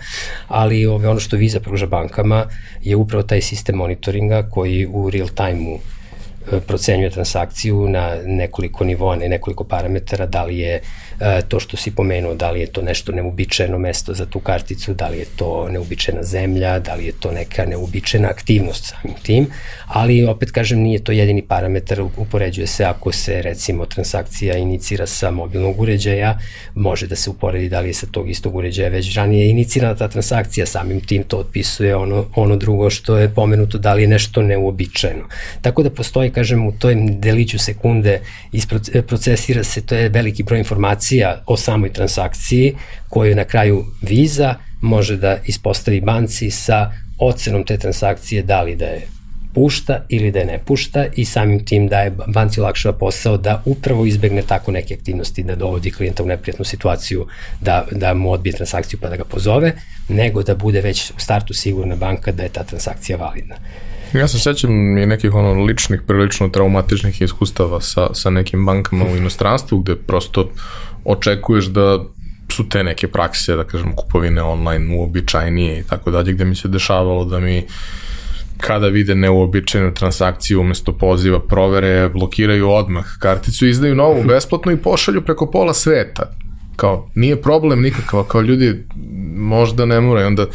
[0.49, 2.47] ali ove, ono što Visa pruža bankama
[2.83, 5.79] je upravo taj sistem monitoringa koji u real time-u
[6.53, 11.08] e, procenjuje transakciju na nekoliko nivoa, na nekoliko parametara, da li je E,
[11.49, 15.09] to što si pomenuo, da li je to nešto neuobičajeno mesto za tu karticu, da
[15.09, 19.47] li je to neuobičajena zemlja, da li je to neka neuobičajena aktivnost samim tim,
[19.87, 25.31] ali opet kažem nije to jedini parametar, upoređuje se ako se recimo transakcija inicira sa
[25.31, 26.39] mobilnog uređaja,
[26.75, 30.09] može da se uporedi da li je sa tog istog uređaja već ranije inicirana ta
[30.09, 34.43] transakcija, samim tim to otpisuje ono, ono drugo što je pomenuto da li je nešto
[34.43, 35.25] neuobičajeno.
[35.63, 38.21] Tako da postoji, kažem, u toj deliću sekunde
[38.53, 42.77] isprocesira se, to je veliki broj informacija informacija o samoj transakciji
[43.09, 48.85] koju na kraju Visa može da ispostavi banci sa ocenom te transakcije da li da
[48.85, 49.07] je
[49.55, 53.63] pušta ili da je ne pušta i samim tim da je banci olakšava posao da
[53.65, 57.27] upravo izbegne tako neke aktivnosti da dovodi klijenta u neprijatnu situaciju
[57.61, 59.73] da, da mu odbije transakciju pa da ga pozove,
[60.09, 63.57] nego da bude već u startu sigurna banka da je ta transakcija validna.
[64.13, 69.17] Ja se sećam i nekih ono ličnih, prilično traumatičnih iskustava sa, sa nekim bankama u
[69.17, 70.51] inostranstvu gde prosto
[71.05, 72.05] očekuješ da
[72.53, 76.69] su te neke prakse, da kažem, kupovine online uobičajnije i tako dalje, gde mi se
[76.69, 77.67] dešavalo da mi
[78.59, 85.23] kada vide neuobičajenu transakciju umesto poziva provere, blokiraju odmah karticu, izdaju novu besplatno i pošalju
[85.23, 86.33] preko pola sveta
[86.79, 88.85] kao, nije problem nikakav, kao ljudi
[89.35, 90.47] možda ne moraju, onda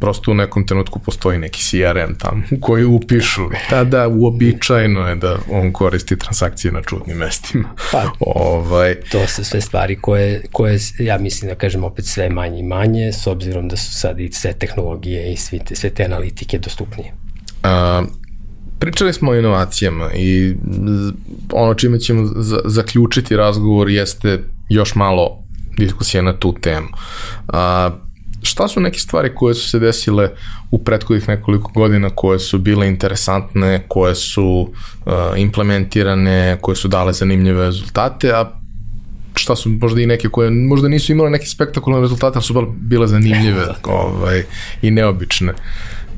[0.00, 3.42] prosto u nekom trenutku postoji neki CRM tamo koji upišu.
[3.70, 7.68] Tada uobičajeno je da on koristi transakcije na čudnim mestima.
[7.92, 12.58] Pa, ovaj, to su sve stvari koje, koje ja mislim da kažem opet sve manje
[12.58, 16.04] i manje, s obzirom da su sad i sve tehnologije i sve te, sve te
[16.04, 17.12] analitike dostupnije.
[17.62, 18.02] A,
[18.78, 20.54] pričali smo o inovacijama i
[21.52, 22.30] ono čime ćemo
[22.64, 25.45] zaključiti razgovor jeste još malo
[25.76, 26.88] diskusija na tu temu.
[27.48, 27.90] A,
[28.42, 30.30] šta su neke stvari koje su se desile
[30.70, 34.72] u prethodnih nekoliko godina koje su bile interesantne, koje su
[35.06, 38.50] uh, implementirane, koje su dale zanimljive rezultate, a
[39.34, 43.06] šta su možda i neke koje možda nisu imale neke spektakularne rezultate, ali su bile
[43.06, 44.42] zanimljive ovaj,
[44.82, 45.52] i neobične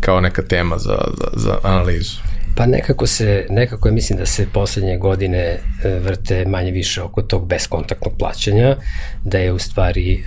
[0.01, 2.28] kao neka tema za, za, za analizu.
[2.57, 5.59] Pa nekako se, nekako je mislim da se poslednje godine e,
[5.99, 8.77] vrte manje više oko tog beskontaktnog plaćanja,
[9.25, 10.21] da je u stvari e,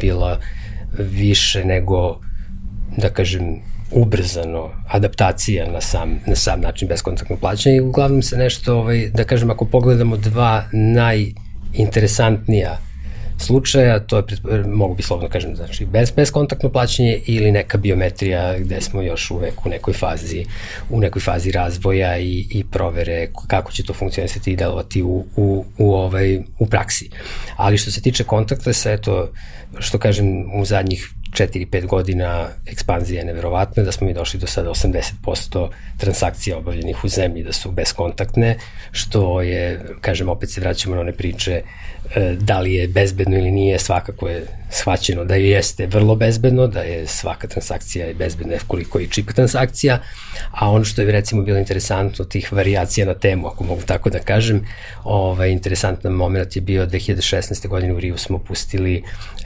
[0.00, 0.40] bila
[0.98, 2.20] više nego,
[2.96, 3.60] da kažem,
[3.90, 9.24] ubrzano adaptacija na sam, na sam način beskontaktnog plaćanja i uglavnom se nešto, ovaj, da
[9.24, 12.78] kažem, ako pogledamo dva najinteresantnija
[13.38, 14.24] slučaja, to je,
[14.66, 19.66] mogu bi slovno kažem, znači bez, bezkontaktno plaćanje ili neka biometrija gde smo još uvek
[19.66, 20.44] u nekoj fazi,
[20.90, 25.64] u nekoj fazi razvoja i, i provere kako će to funkcionisati i delovati u, u,
[25.78, 27.10] u, ovaj, u praksi.
[27.56, 29.32] Ali što se tiče kontakta, sa eto,
[29.78, 30.26] što kažem,
[30.60, 35.68] u zadnjih 4-5 godina ekspanzija je neverovatna, da smo mi došli do sada 80%
[35.98, 38.58] transakcija obavljenih u zemlji da su beskontaktne,
[38.90, 41.62] što je, kažem, opet se vraćamo na one priče
[42.14, 46.66] E, da li je bezbedno ili nije, svakako je shvaćeno da je jeste vrlo bezbedno,
[46.66, 49.98] da je svaka transakcija je bezbedna koliko i čip transakcija,
[50.50, 54.18] a ono što je recimo bilo interesantno tih variacija na temu, ako mogu tako da
[54.18, 54.66] kažem,
[55.04, 57.68] ovaj, interesantan moment je bio 2016.
[57.68, 59.02] godine u Riju smo pustili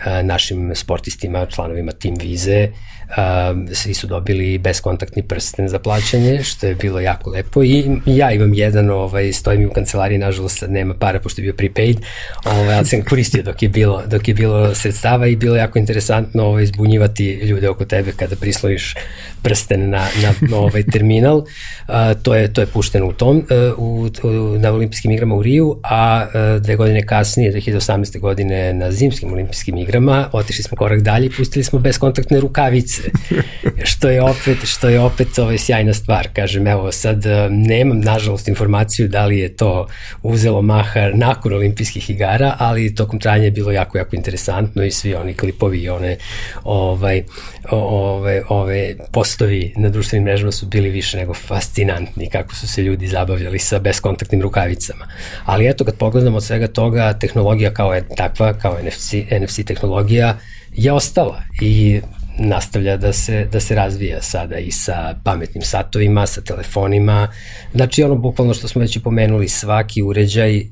[0.06, 1.46] e, našim sportistima,
[1.78, 2.68] članovima Team Vize,
[3.08, 8.32] um, svi su dobili beskontaktni prsten za plaćanje, što je bilo jako lepo i ja
[8.32, 11.98] imam jedan, ovaj, stojim u kancelariji, nažalost nema para pošto je bio prepaid,
[12.44, 16.44] ovaj, ali sam koristio dok je bilo, dok je bilo sredstava i bilo jako interesantno
[16.44, 18.94] ovaj, zbunjivati ljude oko tebe kada prisloviš
[19.42, 20.06] prsten na,
[20.50, 21.36] na ovaj terminal.
[21.38, 25.42] Uh, to, je, to je pušteno u tom, uh, u, u, na olimpijskim igrama u
[25.42, 28.18] Riju, a uh, dve godine kasnije, 2018.
[28.20, 33.02] godine na zimskim olimpijskim igrama, otišli smo korak dalje i pustili smo beskontaktne rukavice,
[33.90, 36.28] što je opet, što je opet ovaj, sjajna stvar.
[36.32, 39.86] Kažem, evo, sad nemam, nažalost, informaciju da li je to
[40.22, 45.14] uzelo maha nakon olimpijskih igara, ali tokom trajanja je bilo jako, jako interesantno i svi
[45.14, 46.16] oni klipovi i one
[46.64, 47.22] ovaj,
[47.70, 53.06] ove, ove postovi na društvenim mrežama su bili više nego fascinantni kako su se ljudi
[53.06, 55.08] zabavljali sa beskontaktnim rukavicama.
[55.44, 60.38] Ali eto, kad pogledamo od svega toga, tehnologija kao je takva, kao NFC, NFC tehnologija,
[60.72, 62.00] je ostala i
[62.38, 67.28] nastavlja da se, da se razvija sada i sa pametnim satovima, sa telefonima.
[67.74, 70.62] Znači ono bukvalno što smo već i pomenuli, svaki uređaj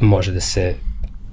[0.00, 0.74] može da se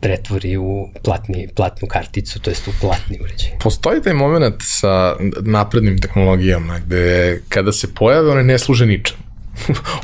[0.02, 3.50] pretvori u platni, platnu karticu, to jest u platni uređaj.
[3.60, 9.18] Postoji taj moment sa naprednim tehnologijama gde kada se pojave one ne služe ničem.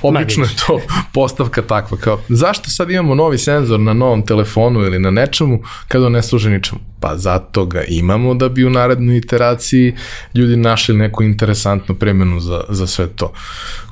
[0.01, 0.81] Obično je to
[1.13, 6.05] postavka takva, kao zašto sad imamo novi senzor na novom telefonu ili na nečemu kada
[6.05, 6.81] on ne služe ničemu?
[6.99, 9.95] Pa zato ga imamo da bi u narednoj iteraciji
[10.33, 13.33] ljudi našli neku interesantnu premenu za, za sve to.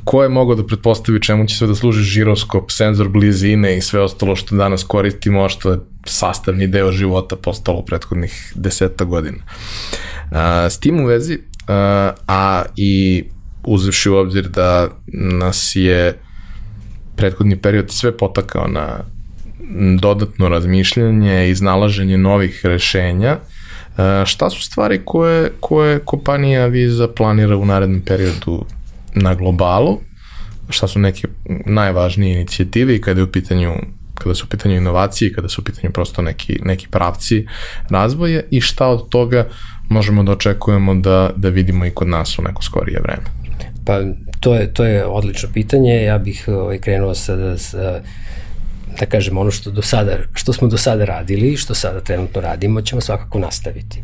[0.04, 4.02] Ko je mogao da pretpostavi čemu će sve da služi žiroskop, senzor blizine i sve
[4.02, 9.44] ostalo što danas koristimo, a što je sastavni deo života postalo prethodnih deseta godina.
[10.32, 13.24] A, s tim u vezi, a, a i
[13.64, 16.18] uzevši u obzir da nas je
[17.16, 19.00] prethodni period sve potakao na
[20.00, 23.38] dodatno razmišljanje i iznalaženje novih rešenja,
[24.26, 28.66] šta su stvari koje, koje kompanija Visa planira u narednom periodu
[29.16, 30.00] na globalu,
[30.70, 31.28] šta su neke
[31.66, 33.74] najvažnije inicijative i kada je u pitanju
[34.14, 37.48] kada su u pitanju inovacije, kada su u pitanju prosto neki, neki pravci
[37.90, 39.48] razvoja i šta od toga
[39.90, 43.43] možemo da očekujemo da, da vidimo i kod nas u neko skorije vreme.
[43.86, 44.00] Pa
[44.40, 48.02] to je, to je odlično pitanje, ja bih ovaj, krenuo sa, sa
[49.00, 52.82] da kažem, ono što, do sada, što smo do sada radili, što sada trenutno radimo,
[52.82, 54.02] ćemo svakako nastaviti.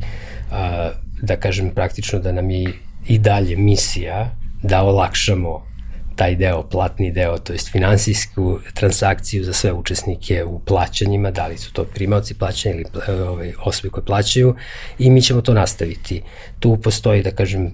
[0.51, 0.89] A,
[1.21, 2.73] da kažem praktično da nam je
[3.07, 5.69] i dalje misija da olakšamo
[6.15, 11.57] taj deo, platni deo, to jest finansijsku transakciju za sve učesnike u plaćanjima, da li
[11.57, 14.55] su to primavci plaćanja ili ovaj, osobe koje plaćaju
[14.99, 16.21] i mi ćemo to nastaviti.
[16.59, 17.71] Tu postoji, da kažem,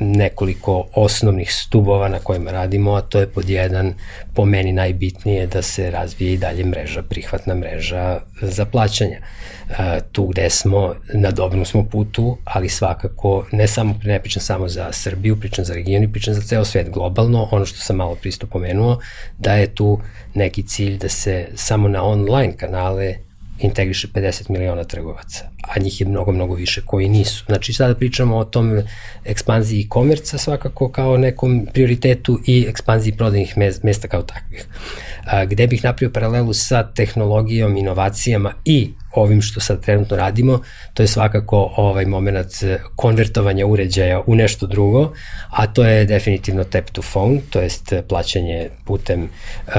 [0.00, 3.94] nekoliko osnovnih stubova na kojima radimo, a to je pod jedan,
[4.34, 9.16] po meni najbitnije da se razvije i dalje mreža, prihvatna mreža za plaćanja.
[9.16, 14.68] E, tu gde smo, na dobrom smo putu, ali svakako, ne samo, ne pričam samo
[14.68, 18.14] za Srbiju, pričam za region i pričam za ceo svet globalno, ono što sam malo
[18.14, 18.98] pristo pomenuo,
[19.38, 20.00] da je tu
[20.34, 23.27] neki cilj da se samo na online kanale
[23.58, 27.44] integriše 50 miliona trgovaca, a njih je mnogo, mnogo više koji nisu.
[27.46, 28.82] Znači, sada pričamo o tom
[29.24, 34.66] ekspanziji e-komerca svakako kao nekom prioritetu i ekspanziji prodajnih mesta kao takvih.
[35.24, 40.60] A, gde bih napravio paralelu sa tehnologijom, inovacijama i ovim što sad trenutno radimo,
[40.94, 42.52] to je svakako ovaj moment
[42.96, 45.12] konvertovanja uređaja u nešto drugo,
[45.50, 49.72] a to je definitivno tap to phone, to jest plaćanje putem, uh,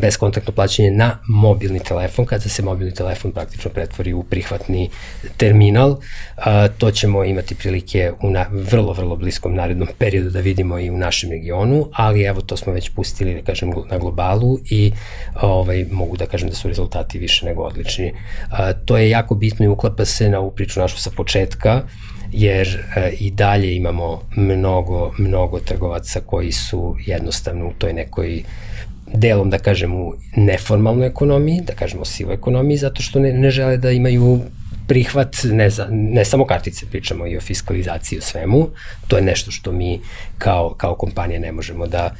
[0.00, 4.90] bezkontaktno plaćanje na mobilni telefon, kada se mobilni telefon praktično pretvori u prihvatni
[5.36, 5.96] terminal,
[6.78, 10.96] to ćemo imati prilike u na, vrlo, vrlo bliskom narednom periodu da vidimo i u
[10.96, 14.92] našem regionu, ali evo to smo već pustili, da kažem, na globalu i
[15.42, 18.12] ovaj, mogu da kažem da su rezultati više nego odlični.
[18.52, 21.82] A, to je jako bitno i uklapa se na ovu priču našu sa početka,
[22.32, 28.42] jer a, i dalje imamo mnogo, mnogo trgovaca koji su jednostavno u toj nekoj
[29.14, 33.76] delom, da kažem, u neformalnoj ekonomiji, da kažemo sivoj ekonomiji, zato što ne, ne žele
[33.76, 34.40] da imaju
[34.88, 38.68] prihvat, ne, za, ne samo kartice, pričamo i o fiskalizaciji o svemu,
[39.08, 40.00] to je nešto što mi
[40.38, 42.14] kao, kao kompanija ne možemo da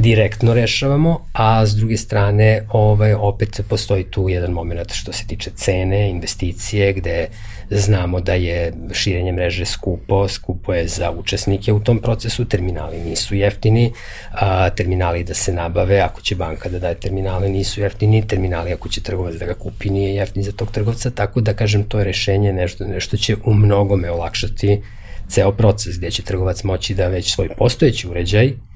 [0.00, 5.50] direktno rešavamo, a s druge strane ovaj, opet postoji tu jedan moment što se tiče
[5.50, 7.28] cene, investicije, gde
[7.70, 13.34] znamo da je širenje mreže skupo, skupo je za učesnike u tom procesu, terminali nisu
[13.34, 13.92] jeftini,
[14.32, 18.88] a, terminali da se nabave, ako će banka da daje terminale nisu jeftini, terminali ako
[18.88, 22.04] će trgovac da ga kupi nije jeftini za tog trgovca, tako da kažem to je
[22.04, 24.82] rešenje nešto, nešto će u mnogome olakšati
[25.28, 28.69] ceo proces gde će trgovac moći da već svoj postojeći uređaj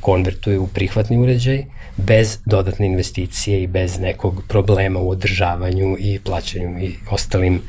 [0.00, 1.64] konvertuje u prihvatni uređaj
[1.96, 7.60] bez dodatne investicije i bez nekog problema u održavanju i plaćanju i ostalim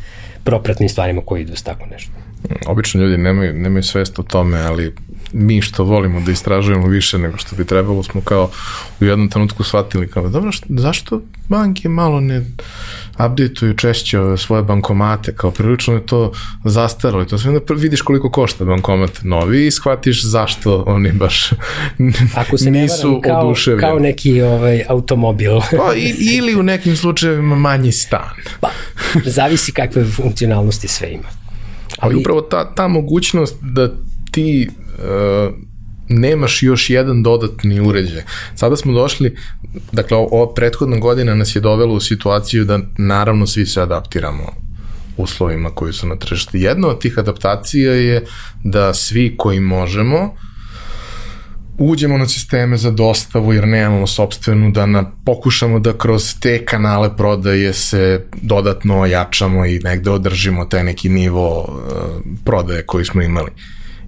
[0.44, 2.12] propratnim stvarima koji idu s tako nešto.
[2.68, 4.96] Obično ljudi nemaju, nemaju svest o tome, ali
[5.34, 8.50] mi što volimo da istražujemo više nego što bi trebalo, smo kao
[9.00, 12.46] u jednom trenutku shvatili kao, dobro, što, zašto banke malo ne
[13.26, 16.32] updateuju češće svoje bankomate, kao prilično je to
[16.64, 21.50] zastaralo i to sve onda vidiš koliko košta bankomat novi i shvatiš zašto oni baš
[22.42, 23.82] Ako se nisu ne kao, oduševljeni.
[23.82, 25.52] Kao neki ovaj, automobil.
[25.78, 28.36] pa, i, ili u nekim slučajevima manji stan.
[28.60, 28.70] Pa,
[29.26, 31.30] zavisi kakve funkcionalnosti sve ima.
[32.00, 33.92] Ali, Ali upravo ta, ta mogućnost da
[34.38, 35.54] ti uh,
[36.10, 38.24] nemaš još jedan dodatni uređaj.
[38.56, 39.36] Sada smo došli,
[39.92, 44.54] dakle, ova prethodna godina nas je dovela u situaciju da naravno svi se adaptiramo
[45.18, 46.58] uslovima koji su na tržištu.
[46.58, 48.26] Jedna od tih adaptacija je
[48.64, 50.36] da svi koji možemo
[51.78, 57.18] uđemo na sisteme za dostavu jer nemamo sobstvenu, da na, pokušamo da kroz te kanale
[57.18, 61.68] prodaje se dodatno ojačamo i negde održimo taj neki nivo uh,
[62.46, 63.52] prodaje koji smo imali.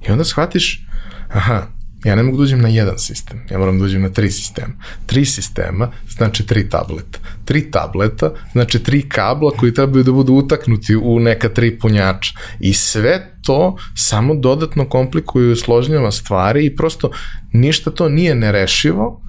[0.08, 0.86] I onda shvatiš,
[1.30, 1.68] aha,
[2.04, 4.74] ja ne mogu da uđem na jedan sistem, ja moram da uđem na tri sistema.
[5.06, 7.20] Tri sistema znači tri tableta.
[7.46, 12.32] Tri tableta znači tri kabla koji trebaju da budu utaknuti u neka tri punjača.
[12.60, 17.12] I sve to samo dodatno komplikuju i složnjava stvari i prosto
[17.54, 19.22] ništa to nije nerešivo,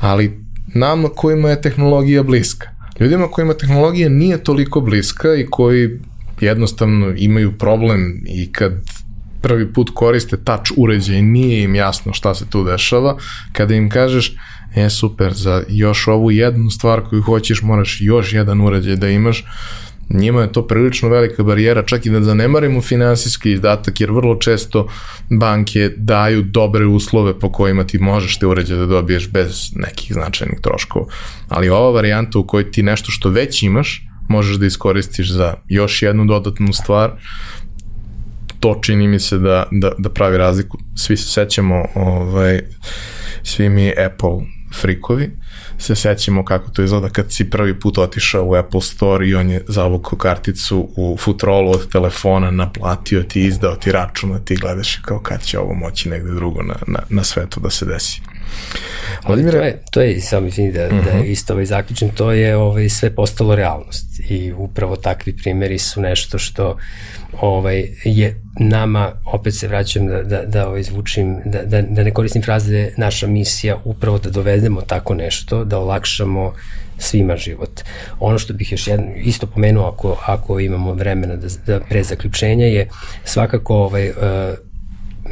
[0.00, 0.44] ali
[0.74, 2.68] nama kojima je tehnologija bliska.
[3.00, 6.00] Ljudima kojima tehnologija nije toliko bliska i koji
[6.40, 8.72] jednostavno imaju problem i kad
[9.42, 13.16] prvi put koriste touch uređaj, nije im jasno šta se tu dešava,
[13.52, 14.36] kada im kažeš,
[14.76, 19.44] e super, za još ovu jednu stvar koju hoćeš moraš još jedan uređaj da imaš,
[20.08, 24.88] njima je to prilično velika barijera, čak i da zanemarimo finansijski izdatak, jer vrlo često
[25.30, 30.60] banke daju dobre uslove po kojima ti možeš te uređaje da dobiješ bez nekih značajnih
[30.60, 31.06] troškova.
[31.48, 36.02] Ali ova varijanta u kojoj ti nešto što već imaš, možeš da iskoristiš za još
[36.02, 37.10] jednu dodatnu stvar,
[38.62, 40.78] to čini mi se da, da, da pravi razliku.
[40.96, 42.60] Svi se sećamo, ovaj,
[43.42, 44.46] svi mi Apple
[44.80, 45.30] frikovi,
[45.78, 49.50] se sećamo kako to izgleda kad si prvi put otišao u Apple Store i on
[49.50, 54.96] je zavukao karticu u futrolu od telefona, naplatio ti, izdao ti račun, a ti gledaš
[54.96, 58.31] kao kad će ovo moći negde drugo na, na, na svetu da se desi.
[59.22, 61.04] Ali to je, to je samo mislim da, uh -huh.
[61.04, 61.24] da mhm.
[61.24, 66.38] isto ovaj zaključen, to je ovaj, sve postalo realnost i upravo takvi primeri su nešto
[66.38, 66.76] što
[67.40, 72.10] ovaj, je nama, opet se vraćam da, da, da ovaj, zvučim, da, da, da ne
[72.10, 76.52] koristim fraze, naša misija upravo da dovedemo tako nešto, da olakšamo
[76.98, 77.80] svima život.
[78.20, 82.66] Ono što bih još jedno, isto pomenuo ako, ako imamo vremena da, da pre zaključenja
[82.66, 82.88] je
[83.24, 84.16] svakako ovaj, uh,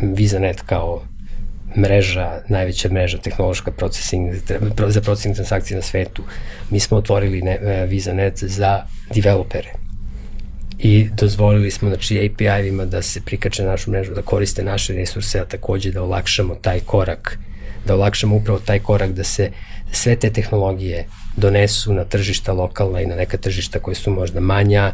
[0.03, 1.03] VisaNet kao
[1.77, 4.35] mreža, najveća mreža tehnološka processing,
[4.89, 6.23] za processing transakcije na svetu.
[6.71, 9.73] Mi smo otvorili ne, e, VisaNet za developere
[10.83, 15.45] i dozvolili smo znači API-ima da se prikače našu mrežu, da koriste naše resurse, a
[15.45, 17.39] takođe da olakšamo taj korak,
[17.87, 19.51] da olakšamo upravo taj korak da se
[19.93, 21.07] sve te tehnologije
[21.41, 24.93] donesu na tržišta lokalna i na neka tržišta koje su možda manja,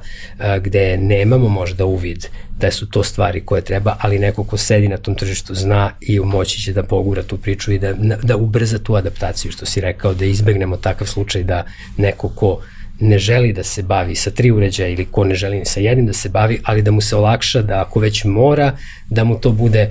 [0.61, 2.27] gde nemamo možda uvid
[2.59, 6.21] da su to stvari koje treba, ali neko ko sedi na tom tržištu zna i
[6.21, 7.93] moći će da pogura tu priču i da,
[8.23, 11.65] da ubrza tu adaptaciju, što si rekao, da izbegnemo takav slučaj da
[11.97, 12.61] neko ko
[13.01, 16.13] ne želi da se bavi sa tri uređaja ili ko ne želi sa jednim da
[16.13, 18.77] se bavi, ali da mu se olakša da ako već mora,
[19.11, 19.91] da mu to bude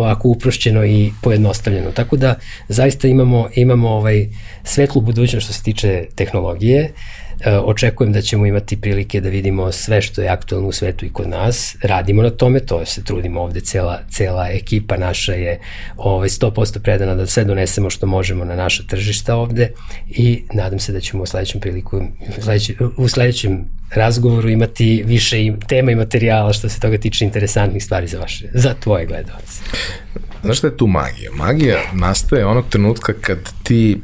[0.00, 1.90] ovako uprošćeno i pojednostavljeno.
[1.90, 2.34] Tako da
[2.68, 4.28] zaista imamo, imamo ovaj
[4.64, 6.92] svetlu budućnost što se tiče tehnologije.
[7.40, 11.12] E, očekujem da ćemo imati prilike da vidimo sve što je aktualno u svetu i
[11.12, 11.76] kod nas.
[11.82, 15.60] Radimo na tome, to se trudimo ovde, cela, cela ekipa naša je
[15.96, 19.70] ovaj, 100% predana da sve donesemo što možemo na naša tržišta ovde
[20.08, 22.02] i nadam se da ćemo u sledećem priliku,
[22.38, 23.64] u sledećem, u sledećem
[23.94, 28.48] razgovoru imati više i tema i materijala što se toga tiče interesantnih stvari za vaše,
[28.54, 29.62] za tvoje gledalce.
[30.42, 31.30] Znaš šta je tu magija?
[31.32, 34.00] Magija nastaje onog trenutka kad ti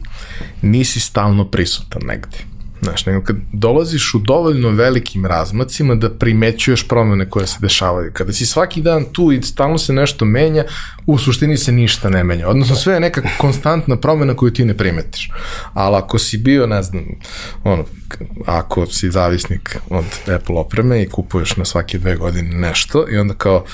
[0.62, 2.51] nisi stalno prisutan negde
[2.82, 8.12] Znaš, nego kad dolaziš u dovoljno velikim razmacima da primećuješ promene koje se dešavaju.
[8.12, 10.64] Kada si svaki dan tu i stalno se nešto menja,
[11.06, 12.48] u suštini se ništa ne menja.
[12.48, 15.30] Odnosno sve je neka konstantna promena koju ti ne primetiš.
[15.72, 17.04] Ali ako si bio, ne znam,
[17.64, 17.84] ono,
[18.46, 20.04] ako si zavisnik od
[20.34, 23.64] Apple opreme i kupuješ na svake dve godine nešto i onda kao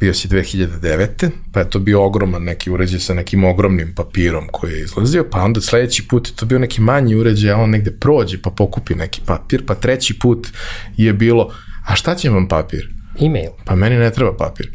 [0.00, 1.30] bio si 2009.
[1.52, 5.42] pa je to bio ogroman neki uređaj sa nekim ogromnim papirom koji je izlazio, pa
[5.42, 8.94] onda sledeći put je to bio neki manji uređaj, a on negde prođe pa pokupi
[8.94, 10.48] neki papir, pa treći put
[10.96, 11.52] je bilo,
[11.86, 12.94] a šta će vam papir?
[13.20, 13.50] E-mail.
[13.64, 14.70] Pa meni ne treba papir.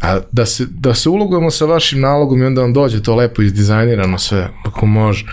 [0.00, 3.42] A da se, da se ulogujemo sa vašim nalogom i onda vam dođe to lepo
[3.42, 5.24] izdizajnirano sve, ako može.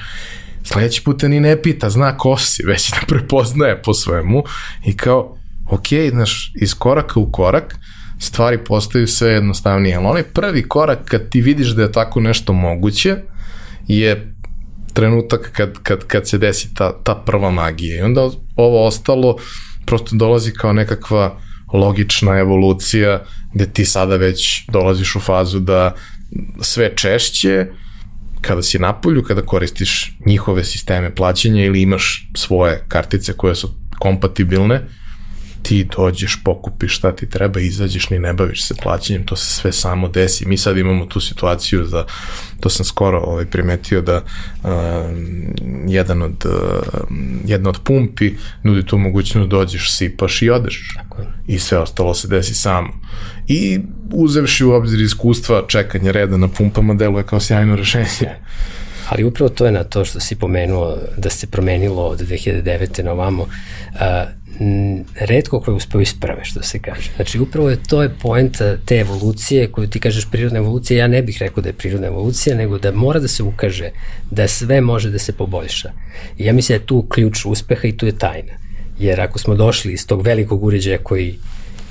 [0.63, 4.43] Sledeći put ni ne pita, zna ko si, već da prepoznaje po svemu
[4.85, 5.37] i kao,
[5.69, 7.75] ok, znaš, iz koraka u korak,
[8.19, 9.95] stvari postaju sve jednostavnije.
[9.95, 13.15] Ali onaj prvi korak kad ti vidiš da je tako nešto moguće
[13.87, 14.33] je
[14.93, 17.97] trenutak kad, kad, kad se desi ta, ta prva magija.
[17.97, 19.37] I onda ovo ostalo
[19.85, 21.39] prosto dolazi kao nekakva
[21.73, 25.95] logična evolucija gde ti sada već dolaziš u fazu da
[26.61, 27.65] sve češće
[28.41, 33.73] kada si na polju, kada koristiš njihove sisteme plaćanja ili imaš svoje kartice koje su
[33.99, 34.81] kompatibilne,
[35.67, 39.71] ti dođeš, pokupiš šta ti treba, izađeš, ni ne baviš se plaćanjem, to se sve
[39.71, 40.45] samo desi.
[40.45, 42.05] Mi sad imamo tu situaciju za,
[42.59, 44.21] to sam skoro ovaj, primetio da
[44.63, 44.69] uh,
[45.87, 47.07] jedan od, uh,
[47.45, 50.93] jedna od pumpi nudi tu mogućnost da dođeš, sipaš i odeš.
[50.95, 51.27] Tako je.
[51.47, 52.89] I sve ostalo se desi samo.
[53.47, 53.79] I
[54.11, 58.07] uzevši u obzir iskustva čekanja reda na pumpama deluje kao sjajno rešenje.
[59.09, 63.03] Ali upravo to je na to što si pomenuo da se promenilo od 2009.
[63.03, 63.43] na ovamo.
[63.43, 64.46] Uh,
[65.19, 67.11] redko ko je uspeo isprave, što se kaže.
[67.15, 71.21] Znači, upravo je to je poenta te evolucije koju ti kažeš prirodna evolucija, ja ne
[71.21, 73.89] bih rekao da je prirodna evolucija, nego da mora da se ukaže
[74.31, 75.91] da sve može da se poboljša.
[76.37, 78.53] I ja mislim da je tu ključ uspeha i tu je tajna.
[78.99, 81.35] Jer ako smo došli iz tog velikog uređaja koji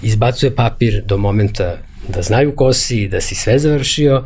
[0.02, 4.24] izbacuje papir do momenta da znaju ko si, da si sve završio,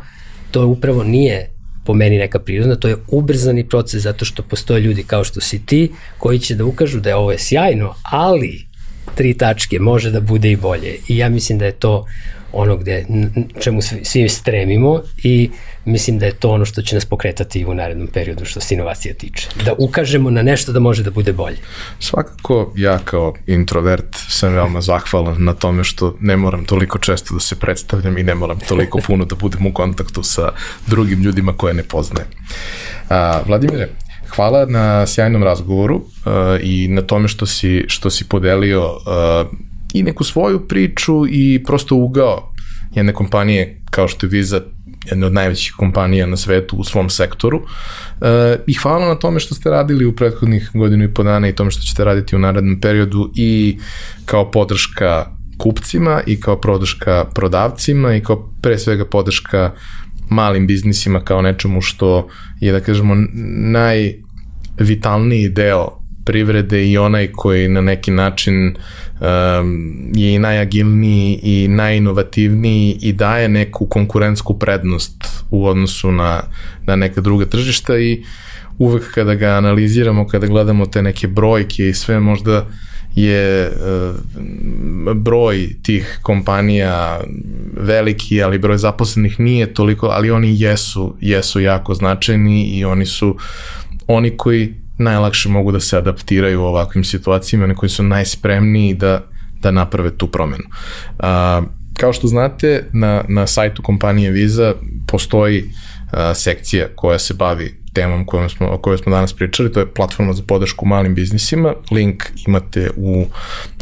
[0.51, 1.50] to upravo nije
[1.83, 5.65] po meni neka prirodna, to je ubrzani proces zato što postoje ljudi kao što si
[5.65, 8.65] ti koji će da ukažu da je ovo je sjajno, ali
[9.15, 10.95] tri tačke može da bude i bolje.
[11.07, 12.05] I ja mislim da je to
[12.53, 13.05] ono gde,
[13.59, 15.49] čemu svi, svi stremimo i
[15.85, 19.13] mislim da je to ono što će nas pokretati u narednom periodu što se inovacija
[19.13, 19.47] tiče.
[19.65, 21.57] Da ukažemo na nešto da može da bude bolje.
[21.99, 27.39] Svakako ja kao introvert sam veoma zahvalan na tome što ne moram toliko često da
[27.39, 30.51] se predstavljam i ne moram toliko puno da budem u kontaktu sa
[30.87, 32.27] drugim ljudima koje ne poznajem.
[33.09, 33.89] A, Vladimire,
[34.35, 36.03] hvala na sjajnom razgovoru uh,
[36.61, 41.95] i na tome što si, što si podelio uh, i neku svoju priču i prosto
[41.95, 42.53] ugao
[42.95, 44.61] jedne kompanije kao što je Visa,
[45.05, 47.61] jedna od najvećih kompanija na svetu u svom sektoru.
[48.21, 51.55] E, I hvala na tome što ste radili u prethodnih godinu i po dana i
[51.55, 53.77] tome što ćete raditi u narednom periodu i
[54.25, 55.25] kao podrška
[55.57, 59.71] kupcima i kao podrška prodavcima i kao pre svega podrška
[60.29, 62.27] malim biznisima kao nečemu što
[62.59, 63.15] je da kažemo
[64.77, 66.00] najvitalniji deo
[66.31, 73.49] privrede i onaj koji na neki način um, je i najagilniji i najinovativniji i daje
[73.49, 75.15] neku konkurentsku prednost
[75.49, 76.43] u odnosu na,
[76.85, 78.23] na neka druga tržišta i
[78.77, 82.65] uvek kada ga analiziramo, kada gledamo te neke brojke i sve možda
[83.15, 84.15] je uh,
[85.15, 87.19] broj tih kompanija
[87.77, 93.35] veliki, ali broj zaposlenih nije toliko, ali oni jesu, jesu jako značajni i oni su
[94.07, 99.21] oni koji najlakše mogu da se adaptiraju u ovakvim situacijama, oni koji su najspremniji da,
[99.61, 100.63] da naprave tu promenu.
[101.19, 101.61] A,
[101.97, 104.73] kao što znate, na, na sajtu kompanije Visa
[105.07, 105.63] postoji
[106.11, 109.93] a, sekcija koja se bavi temom kojom smo, o kojoj smo danas pričali, to je
[109.93, 111.73] platforma za podršku malim biznisima.
[111.91, 113.25] Link imate u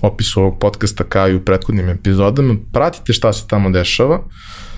[0.01, 2.55] opisu ovog podcasta kao i u prethodnim epizodama.
[2.73, 4.21] Pratite šta se tamo dešava.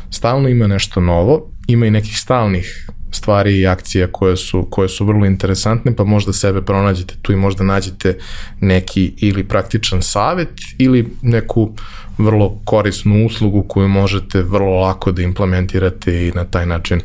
[0.09, 1.51] Stalno ima nešto novo.
[1.67, 6.33] Ima i nekih stalnih stvari i akcija koje su, koje su vrlo interesantne, pa možda
[6.33, 8.17] sebe pronađete tu i možda nađete
[8.59, 11.73] neki ili praktičan savet ili neku
[12.17, 17.01] vrlo korisnu uslugu koju možete vrlo lako da implementirate i na taj način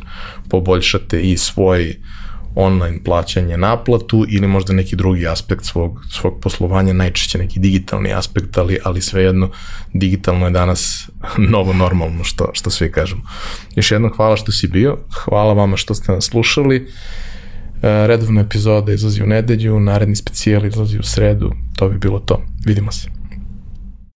[0.49, 1.95] poboljšate i svoj
[2.57, 8.57] online plaćanje naplatu ili možda neki drugi aspekt svog, svog poslovanja, najčešće neki digitalni aspekt,
[8.57, 9.49] ali, ali svejedno
[9.93, 11.09] digitalno je danas
[11.53, 13.21] novo normalno što, što svi kažemo.
[13.75, 16.75] Još jednom hvala što si bio, hvala vama što ste nas slušali.
[16.77, 22.41] E, redovna epizoda izlazi u nedelju, naredni specijal izlazi u sredu, to bi bilo to.
[22.65, 23.16] Vidimo se.